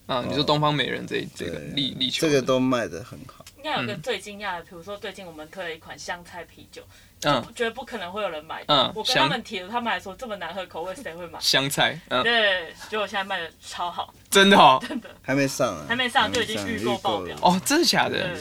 [0.07, 1.69] 啊，你说东方美人这这个对。
[1.75, 3.42] 力力球这，个都卖的很好。
[3.63, 6.83] 应该有个最惊讶的，比如说最近我们推了一款香菜啤酒，
[7.23, 7.41] 嗯。
[7.47, 8.65] 我觉得不可能会有人买。
[8.67, 11.39] 嗯我跟他们提了，他们还说这么难喝口味谁会买？
[11.39, 15.09] 香菜，嗯，对，结果现在卖的超好，真的哦， 真的。
[15.23, 17.37] 还没上啊，还没上就已经预购爆表。
[17.41, 18.37] 哦，真的假的？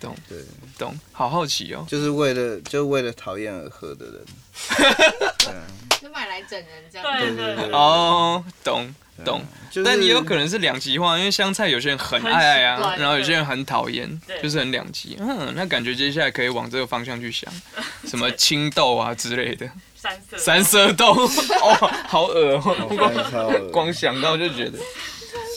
[0.00, 0.38] 懂对，
[0.78, 1.84] 懂，好好奇哦。
[1.86, 4.24] 就是为了就为了讨厌而喝的人，
[5.38, 5.62] 对啊
[6.04, 7.18] 就买来整人这样。
[7.18, 8.94] 对对对对哦，懂
[9.24, 9.42] 懂，
[9.82, 14.42] 但也有可能是两极化，因为香菜有些人很爱啊，然后有些人很讨厌，对。
[14.42, 15.16] 就是很两极。
[15.18, 17.50] 嗯，那感觉接下来可以往这个方向去想，
[18.04, 24.78] 什么青豆啊之类的，三色三色豆， 哦，好恶哦，光光想到就觉得。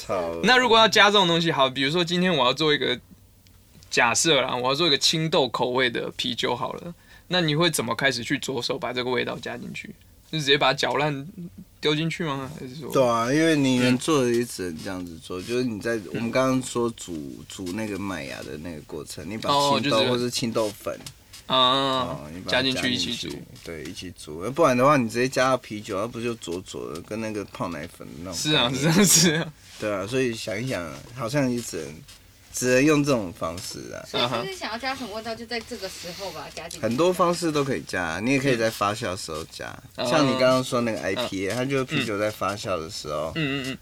[0.06, 2.98] 超那如果要加这种东西，好，比如说今天我要做一个
[3.90, 6.94] 假设啦，我要做一个青豆口味的啤酒好了，
[7.28, 9.94] 那你会怎么开始去着手把这个味道加进去？
[10.32, 11.28] 就直接把它搅烂
[11.80, 12.52] 丢进去吗？
[12.60, 12.92] 还是说？
[12.92, 21.00] 对啊，因为你能做的也只能这样子做，就是你在我们刚刚说煮煮那个麦芽的那个过程，你把哦就青豆或是青豆粉
[21.46, 28.34] 啊哦，你把它加进去一起煮，对，一起煮，不然的话你直接加到啤酒，那不就浊浊的，跟那个泡奶粉那种。
[28.34, 29.54] 是啊，是啊，是啊。
[29.80, 31.96] 对啊，所以想一想，好像也只能
[32.58, 34.02] 只能用这种方式啊。
[34.10, 36.84] 所以就是想要加什么味道，就在这个时候把它加进去。
[36.84, 43.78] 很多方式都可以加，你也可以在发酵的时候加，嗯像你刚刚说那个 IPA，它就是啤酒在发酵的时候，嗯嗯嗯，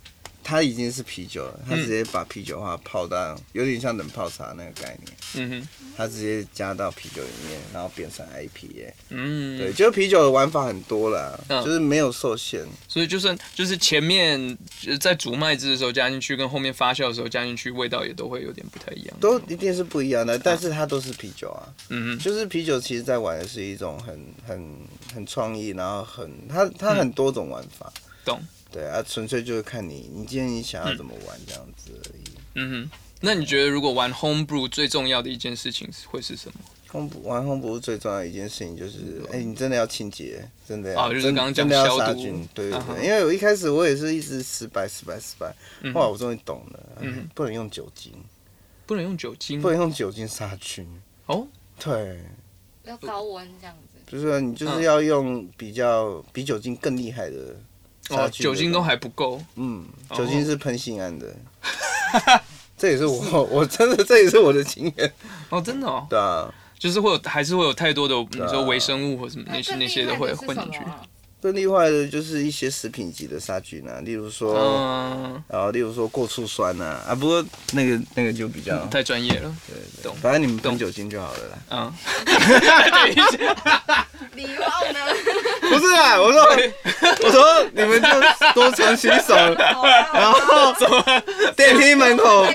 [0.48, 5.68] 它已经是啤酒了，它直接把啤酒花泡到有点像冷泡茶那个概念，嗯哼，
[5.98, 8.93] 它直接加到啤酒里面，然后变成 IPA。
[9.10, 12.64] 嗯，对，就是啤酒的玩法很多啦，嗯就是没有受限。
[12.88, 19.18] 所以就算就是前面呃在煮麦汁的时候加进去，跟后面发酵的时候加进去，味道也都会有点不太一样。
[19.20, 21.74] 都一定是不一样的，但是它都是啤酒啊。
[21.89, 24.78] 嗯哼，就是啤酒，其实在玩的是一种很很
[25.12, 27.91] 很创意，然后很它它很多种玩法。
[28.24, 28.39] 懂。
[28.76, 32.24] 对啊，纯粹就是看你，你今天你想要怎么玩这样子而已。
[32.56, 36.60] 嗯哼，那你觉得如果玩 home brew 最重要的一件事情是会是什么？
[36.92, 43.06] 烘不玩烘不是最重要的一件事情，就是哎、你真的要清洁，真的要，哦就是真刚刚讲真的要消毒杀菌，对对对。
[43.06, 48.14] 因为我一开始我也是一直失败失败失败，嗯后来我终于懂了，嗯不能用酒精，
[48.86, 50.88] 不能用酒精不能用酒精杀菌。
[51.26, 51.46] 哦，
[51.80, 52.22] 对，
[52.84, 54.00] 要高温这样子。
[54.08, 57.60] 就是说你就是嗯要用比较比酒精更厉害的杀
[58.10, 59.41] 哦，酒精都还不够。
[59.56, 60.16] 嗯，哦。
[60.18, 61.36] 酒精是喷性胺的，
[62.78, 65.12] 这也是我 我真的这也是我的经验，
[65.49, 66.51] 哦，真的哦，对啊。
[66.78, 68.47] 就是会有还是会有太多的你啊。
[68.47, 70.86] 说微生物或什么那些那些的会混进去什。
[70.86, 71.01] 么啊？
[71.41, 77.43] 更厉害的就是一些食品级的杀菌啊，例如说，嗯，然后例如说过醋酸呐、啊，不过
[77.74, 79.56] 那个那个就比较，太专业了。
[79.68, 80.72] 对对懂反正你们懂。
[80.72, 81.58] 喷酒精就好了啦。
[81.70, 81.93] 嗯，
[84.36, 84.99] 礼貌呢？
[85.70, 86.41] 不是啊，我说
[87.24, 88.09] 我说你们就
[88.53, 89.36] 多常洗手，
[90.13, 90.74] 然后
[91.55, 92.45] 电梯门口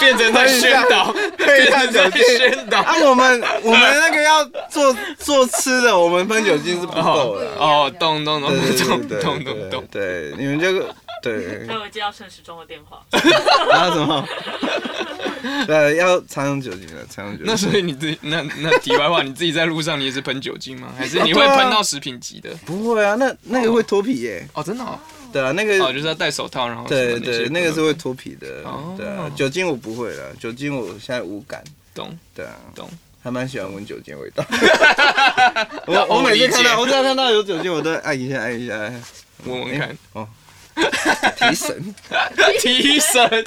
[0.00, 2.22] 变成在宣导，配一下酒在精。
[2.38, 2.80] 宣导。
[2.80, 7.46] 啊，我们我们那个要做做吃的，我们喷酒精是不够的。
[7.58, 9.84] 哦，懂懂懂对对懂对懂懂懂。
[9.90, 13.04] 对，你们这个 对所以我接到陈时中的电话，
[13.70, 14.26] 然后什么？
[15.66, 17.46] 对，要常用酒精的，常用酒精。
[17.46, 20.92] 那所以你自己那那题外话，你自己在路上你也是喷酒精吗？
[20.98, 22.50] 还是你会喷到食品级的？
[22.66, 24.46] 不会啊，那那个会脱皮耶。
[24.54, 24.98] 哦，真的哦，
[25.32, 28.94] 对啊，那个哦，就是要戴手套，然后对对，那个是会脱皮的哦。
[28.96, 31.62] 对啊，酒精我不会了，酒精我现在无感。
[31.94, 32.88] 懂对啊，懂。
[33.22, 34.44] 还蛮喜欢闻酒精味道。
[35.86, 38.74] 我我每次看到，我只要看到有酒精，我都会按一下按一下，
[39.44, 39.96] 闻闻看，
[41.36, 41.94] 提 神
[42.60, 43.44] 提神。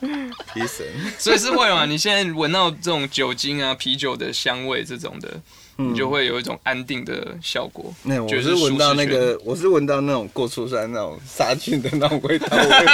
[0.54, 0.86] 提神。
[1.18, 1.84] 所以是会嘛？
[1.86, 5.28] 你现在闻到这种酒精啊、啤酒的香味这种的，
[5.76, 7.92] 你就会有一种安定的效果。
[8.02, 12.86] 那我是闻到那个，我是闻到那种过出山那种杀菌的那种味道，我会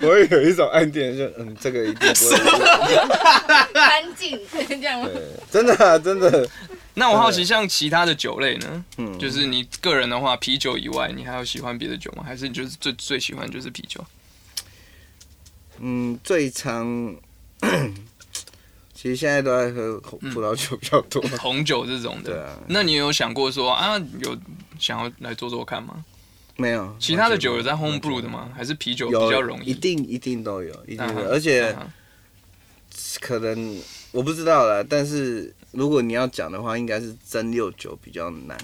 [0.00, 2.36] 我会有一种暗点，就嗯，这个一定不会。
[3.72, 5.08] 干净这样吗？
[5.50, 6.48] 真的啊，真的。
[7.00, 8.84] 那我好奇，像其他的酒类呢？
[8.98, 12.22] 嗯，就是你个人的话，啤酒以外，你还有喜欢别的酒吗？
[12.22, 14.04] 还是你就是最最喜欢就是啤酒？
[15.78, 17.16] 嗯，最常，
[18.92, 21.22] 其实现在都在喝葡萄酒比较多。
[21.40, 22.32] 红酒这种的。
[22.34, 24.38] 对啊那你有想过说啊，有
[24.78, 26.04] 想要来做做看吗？
[26.56, 28.50] 没有，其他的酒有在完 home 全没 brew 的吗？
[28.54, 29.70] 还是啤酒比较容易？
[29.70, 31.74] 一定一定都有，一定而且
[33.20, 33.80] 可能
[34.12, 38.58] 我不知道啦，但是如果你要讲的话，应该是蒸馏酒比较难，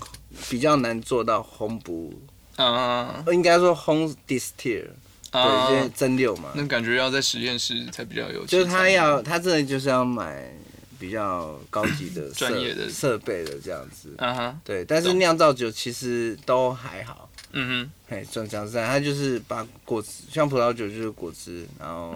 [0.51, 2.13] 比较难做到烘不，
[2.57, 3.25] 啊。
[3.29, 4.89] 应该说烘 distill，
[5.31, 5.69] 啊。
[5.69, 8.45] 对，就是蒸馏嘛，那感觉要在实验室才比较有。
[8.47, 10.53] 就是他要，他真的就是要买
[10.99, 12.89] 比较高级的 设专业的。
[12.91, 17.29] 设备的这样子，啊哈，对，但是酿造酒其实都还好。
[17.53, 17.93] 嗯哼。
[18.09, 22.15] 嘿，讲讲实在，他就是把果汁，像葡萄酒就是果汁，然后，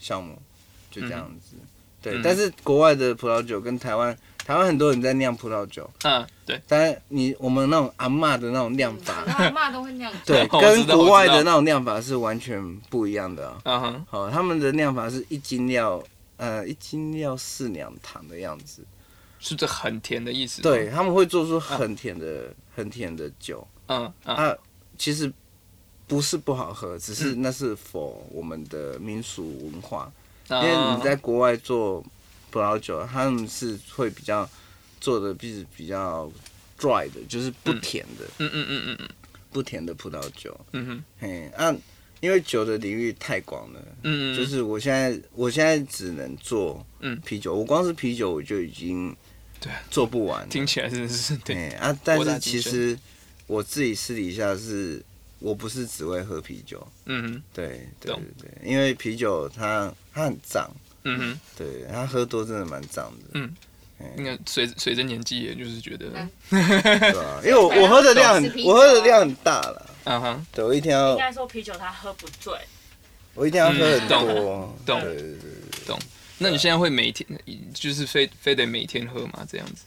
[0.00, 0.40] 酵母，
[0.90, 1.56] 就这样子。
[2.04, 10.12] 对，嗯但是国外的葡萄酒跟台湾，台湾很多人在酿葡萄酒，啊，对，但是你我们那种阿嬷的那种酿法，然后骂都会那样。
[10.26, 13.60] 对，我跟知道国外的那种酿法是完全不一样的啊。
[13.64, 16.04] 嗯哼，好，他们的酿法是一斤料
[16.36, 18.82] 呃一斤料四两糖的样子，
[19.40, 20.60] 是这很甜的意思。
[20.60, 23.66] 对，，他们会做出很甜的很甜的酒。
[23.86, 24.54] 嗯嗯啊，
[24.98, 25.32] 其实
[26.06, 30.12] 不是不好喝，只是那是否我们的民俗文化。
[30.50, 32.04] 因为啊你在国外做
[32.50, 34.48] 葡萄酒，他们是会比较
[35.00, 36.30] 做的比比较
[36.78, 39.08] dry 的，就是不甜的、嗯嗯嗯嗯嗯。
[39.50, 40.58] 不甜的葡萄酒。
[40.72, 41.04] 嗯哼。
[41.20, 41.74] 嘿，啊，
[42.20, 47.20] 因为酒的领域太广了，嗯嗯，就是我现在我现在只能做嗯。
[47.24, 49.14] 啤酒，我光是啤酒我就已经
[49.60, 50.48] 对啊做不完了。
[50.48, 52.98] 听起来真的是对，哎啊，但是其实
[53.46, 55.00] 我自己私底下是，
[55.38, 57.42] 我不是只会喝啤酒，嗯哼。
[57.52, 60.70] 对对对对，因为啤酒它它很脏，
[61.02, 63.54] 嗯哼，对他喝多真的蛮脏的，嗯。
[64.18, 66.30] 应该随随着年纪，也就是觉得，嗯。
[66.50, 67.40] 对吧？
[67.42, 72.52] 因为我我喝的量我喝的量很大了，嗯哼，对我一天要应该说啤酒他喝不醉，
[73.34, 75.32] 我一天要喝很嗯多，懂对对
[75.86, 75.96] 对，
[76.38, 77.26] 那你现在会每天
[77.72, 79.46] 就是非非得每天喝吗？
[79.50, 79.84] 这样子，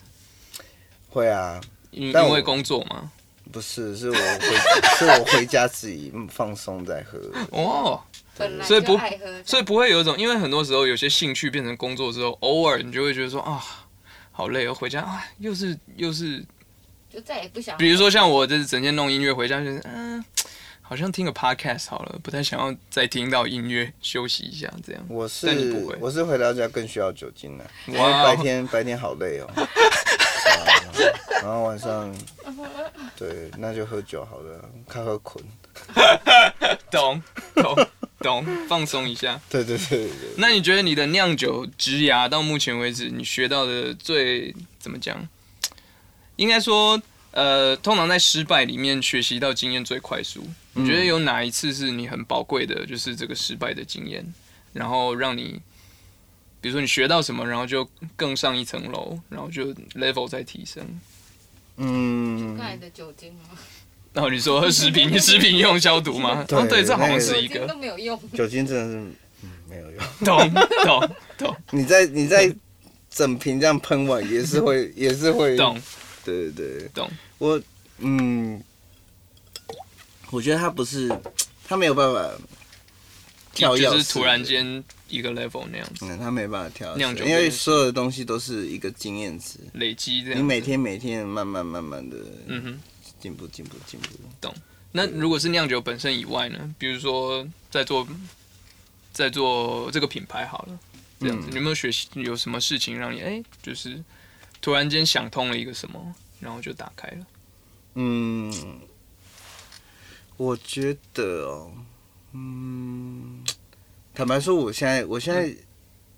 [1.10, 1.62] 会啊，
[1.92, 3.12] 因但我因为工作吗？
[3.52, 7.20] 不是是我回是我回家自己放松再喝，
[7.52, 8.02] 哦，
[8.38, 13.64] 本来所以不爱喝，所以不会有一种，因为很多时候有些兴趣变成工作之后，偶尔你就会觉得说啊，
[14.32, 16.44] 好累哦，回家啊，又是又是，
[17.10, 17.78] 就再也不想。
[17.78, 20.24] 比如说像我就是整天弄音乐，回家就是嗯、
[20.82, 25.04] 好像听个 podcast 好了，不太想要再听到音乐，休息一下这样。
[25.10, 25.48] 我是
[26.00, 29.68] 我是回到家更需要酒精了，因为白天白天好累哦，啊
[31.42, 32.16] 然后晚上
[33.16, 35.44] 对那就喝酒好了，看喝困，
[36.92, 37.22] 懂
[37.56, 37.88] 懂
[38.20, 39.40] 懂，放松一下。
[39.50, 45.28] 对对对对对，那你觉得你的酿酒职涯到目前为止，你学到的最怎么讲？
[46.36, 47.02] 应该说，
[47.32, 50.48] 呃，通常在失败里面学习到经验最快速。
[50.74, 54.24] 你觉得有哪一次是你很宝贵的，就是这个失败的经验，
[54.74, 55.60] 然后让你，
[56.60, 60.84] 比如说你学到什么，然后就更上一层楼，然后就 level 再提升。
[61.78, 63.50] 嗯刚，才的酒精吗？
[64.14, 66.44] 然后你说食品 食品用消毒吗？
[66.48, 68.20] 对哦，对，这好像是一个都，没有用。
[68.34, 68.98] 酒精真的是
[69.44, 70.54] 嗯没有用，懂
[70.84, 72.52] 懂懂你在你在
[73.12, 75.80] 整瓶这样喷完也是会也是会，懂，
[76.26, 77.62] 对对对，懂，我
[78.00, 78.60] 嗯，
[80.32, 81.12] 我觉得他不是
[81.68, 82.32] 他没有办法
[83.54, 84.44] 跳跃，就是突然。
[84.44, 89.60] 间一个 level 那样子嗯，他没办法跳跃酿酒因为所有的东西都是一个经验值。
[89.74, 90.40] 累积这样。
[90.40, 92.80] 你每天每天慢慢慢慢的嗯哼。
[93.20, 94.10] 进步进步进步。
[94.40, 94.54] 懂
[94.92, 96.76] 那如果是酿酒本身以外呢？
[96.78, 98.08] 比如说在做
[99.12, 100.80] 在做这个品牌好了，
[101.20, 104.04] 这样子，嗯你有没有学习有什么事情让你哎、就是
[104.62, 107.28] 突然间想通了一个什么，然后就打开了？
[107.96, 108.54] 嗯，
[110.38, 111.72] 我觉得哦，
[112.34, 113.44] 嗯，
[114.18, 115.56] 坦白说，我现在我现在、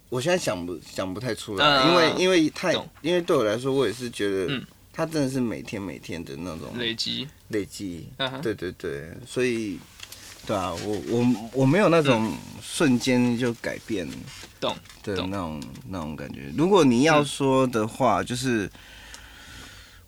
[0.07, 2.71] 我现在想不想不太出来，嗯因为因为太
[3.01, 9.77] 因为对我来说，我也是觉得嗯，它真的是每天每天的那种累积，累积，嗯，对对对，所以
[10.47, 12.31] 对啊，我我我没有那种
[12.61, 14.09] 瞬间就改变
[14.61, 14.73] 懂
[15.03, 15.15] 懂。
[15.17, 16.53] 的那种那种感觉。
[16.55, 18.71] 如果你要说的话，就是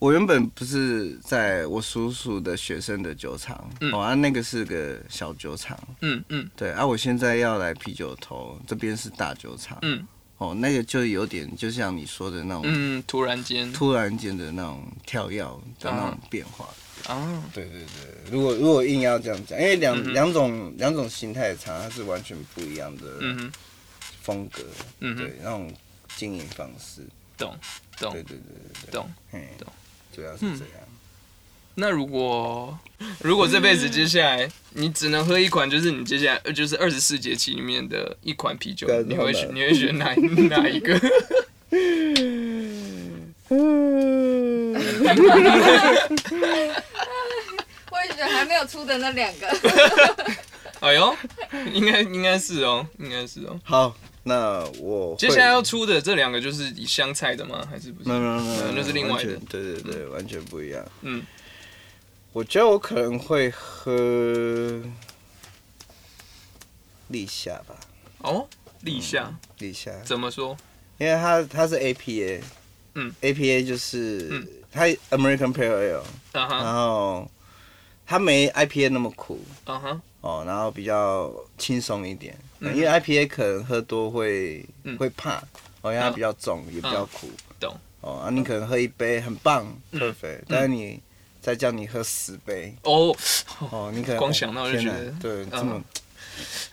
[0.02, 3.94] 我原本不是在我叔叔的学生的酒厂，嗯。
[3.94, 6.50] 哦啊，那个是个小酒厂，嗯嗯。
[6.56, 10.04] 对啊，我现在要来啤酒头，这边是大酒厂，嗯。
[10.40, 13.72] 哦，那个就有点就像你说的那种嗯，突然间。
[13.74, 16.68] 突然间的那种跳跃的那种变化。
[17.06, 23.52] 啊，对对对，如果如果硬要这样讲，因为两两种两种形态的厂，它是完全不一样的嗯，
[24.24, 24.64] 风格，
[25.02, 25.18] 嗯哼。
[25.24, 25.72] 对，那种
[26.18, 27.04] 经营方式，
[27.38, 27.56] 懂
[28.00, 28.12] 懂。
[28.14, 29.08] 对对对对对，懂。
[29.32, 29.48] 嘿。
[29.60, 29.72] 懂，
[30.16, 30.82] 主要是这样。
[31.76, 32.78] 那如果
[33.22, 41.00] 如果这辈子接下来你只能喝一款，就是你接下来呃就是二十四节气里面的一款啤酒，你会选你会选哪哪一个？
[41.72, 43.34] 嗯
[47.90, 49.48] 我也觉得还没有出的那两个，
[50.80, 51.16] 哎呦，
[51.74, 53.60] 应该应该是哦，应该是哦。
[53.64, 57.66] 好，那我接下来要出的这两个就是以香菜的吗？
[57.70, 58.10] 还是不是？
[58.10, 59.36] 没有没有没有，嗯那是另外的。
[59.50, 60.86] 对对对，完全不一样。
[61.02, 61.24] 嗯，
[62.32, 64.80] 我觉得我可能会喝
[67.08, 67.76] 立夏吧，
[68.20, 68.48] 哦，
[68.82, 69.34] 立夏？
[69.60, 70.56] 立夏，怎么说？
[70.98, 72.42] 因为它它是 APA，
[72.96, 74.48] 嗯，APA 就是、嗯。
[74.74, 76.02] 它 American Pale Ale，
[76.32, 77.30] 啊然后
[78.12, 82.76] 它没 IPA 那么苦啊哈，哦，然后比较轻松一点，嗯。
[82.76, 84.98] 因为 IPA 可能喝多会、嗯。
[84.98, 85.38] 会怕，
[85.82, 87.74] 哦，因为它嗯比较重，也比较苦，懂。
[88.02, 89.66] 哦，啊，你可能喝一杯很棒。
[89.92, 91.00] 嗯，perfect，、但是你
[91.40, 93.16] 再叫你喝十杯，哦，
[93.72, 95.82] 哦，你可能光想到就觉得对，嗯这么，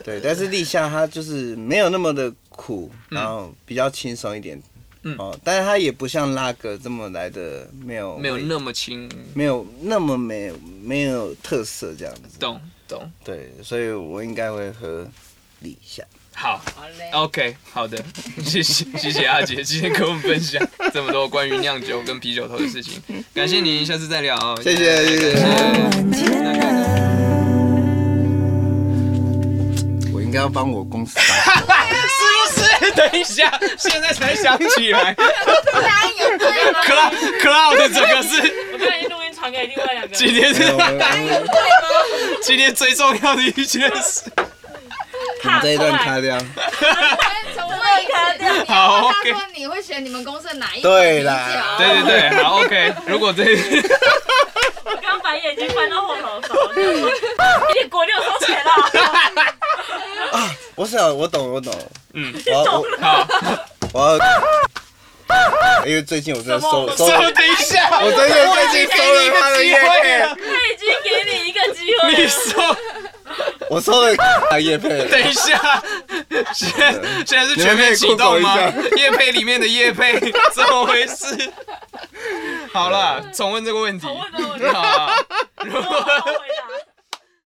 [0.05, 4.61] 对，但是立夏它就是没有那么的苦，然后比较轻松一点，
[5.03, 13.11] 嗯哦，但是它也不像拉格这么来的没有没有那么轻，没有那么没有没有特色这样子，懂懂。
[13.25, 15.07] 对，所以我应该会喝
[15.61, 16.03] 立夏。
[16.35, 17.11] 好好嘞。
[17.13, 18.01] ，OK，好的，
[18.45, 23.03] 谢 谢谢谢阿杰今天跟我们分享这么多关于酿酒跟啤酒头的事情，
[23.35, 24.57] 感谢你，下次再聊哦。
[24.63, 25.45] 谢谢谢谢
[30.13, 31.19] 我应该要帮我公司？
[32.97, 40.13] 等一下，现在才想起来 哪有对吗？，Cloud Cloud 这个是我刚才录音传给另外两个人。
[40.13, 40.63] 今天是
[42.43, 44.23] 今天最重要的一件事。
[45.45, 46.37] 我们这一段卡掉。
[48.67, 51.85] 好，OK 他说你会选你们公司的哪一款对啤啦酒？
[51.85, 52.95] 对对对，好 OK。
[53.07, 53.45] 如果这
[54.85, 56.55] 我刚刚把眼睛翻到后头勺，
[57.71, 58.71] 一点果六收钱了。
[60.75, 61.73] 我想我懂我懂，
[62.15, 62.65] 嗯，我
[63.01, 63.27] 好，
[63.93, 64.19] 我
[65.29, 72.29] 要，因为最近我真的收收等一下，我真的最近收了他的叶配，他已经给你一个机会你了。
[72.31, 72.77] 说。
[73.71, 74.15] 我说了
[74.51, 75.07] 啊叶佩。
[75.09, 75.83] 等一下，
[76.55, 76.93] 现在
[77.27, 78.57] 现在是全面启动吗？
[78.97, 80.19] 叶佩里面的叶佩
[80.53, 81.37] 怎么回事？
[82.73, 84.07] 好了，重问这个问题。
[84.07, 85.17] 重问这个问题好啊，
[85.65, 85.73] 如。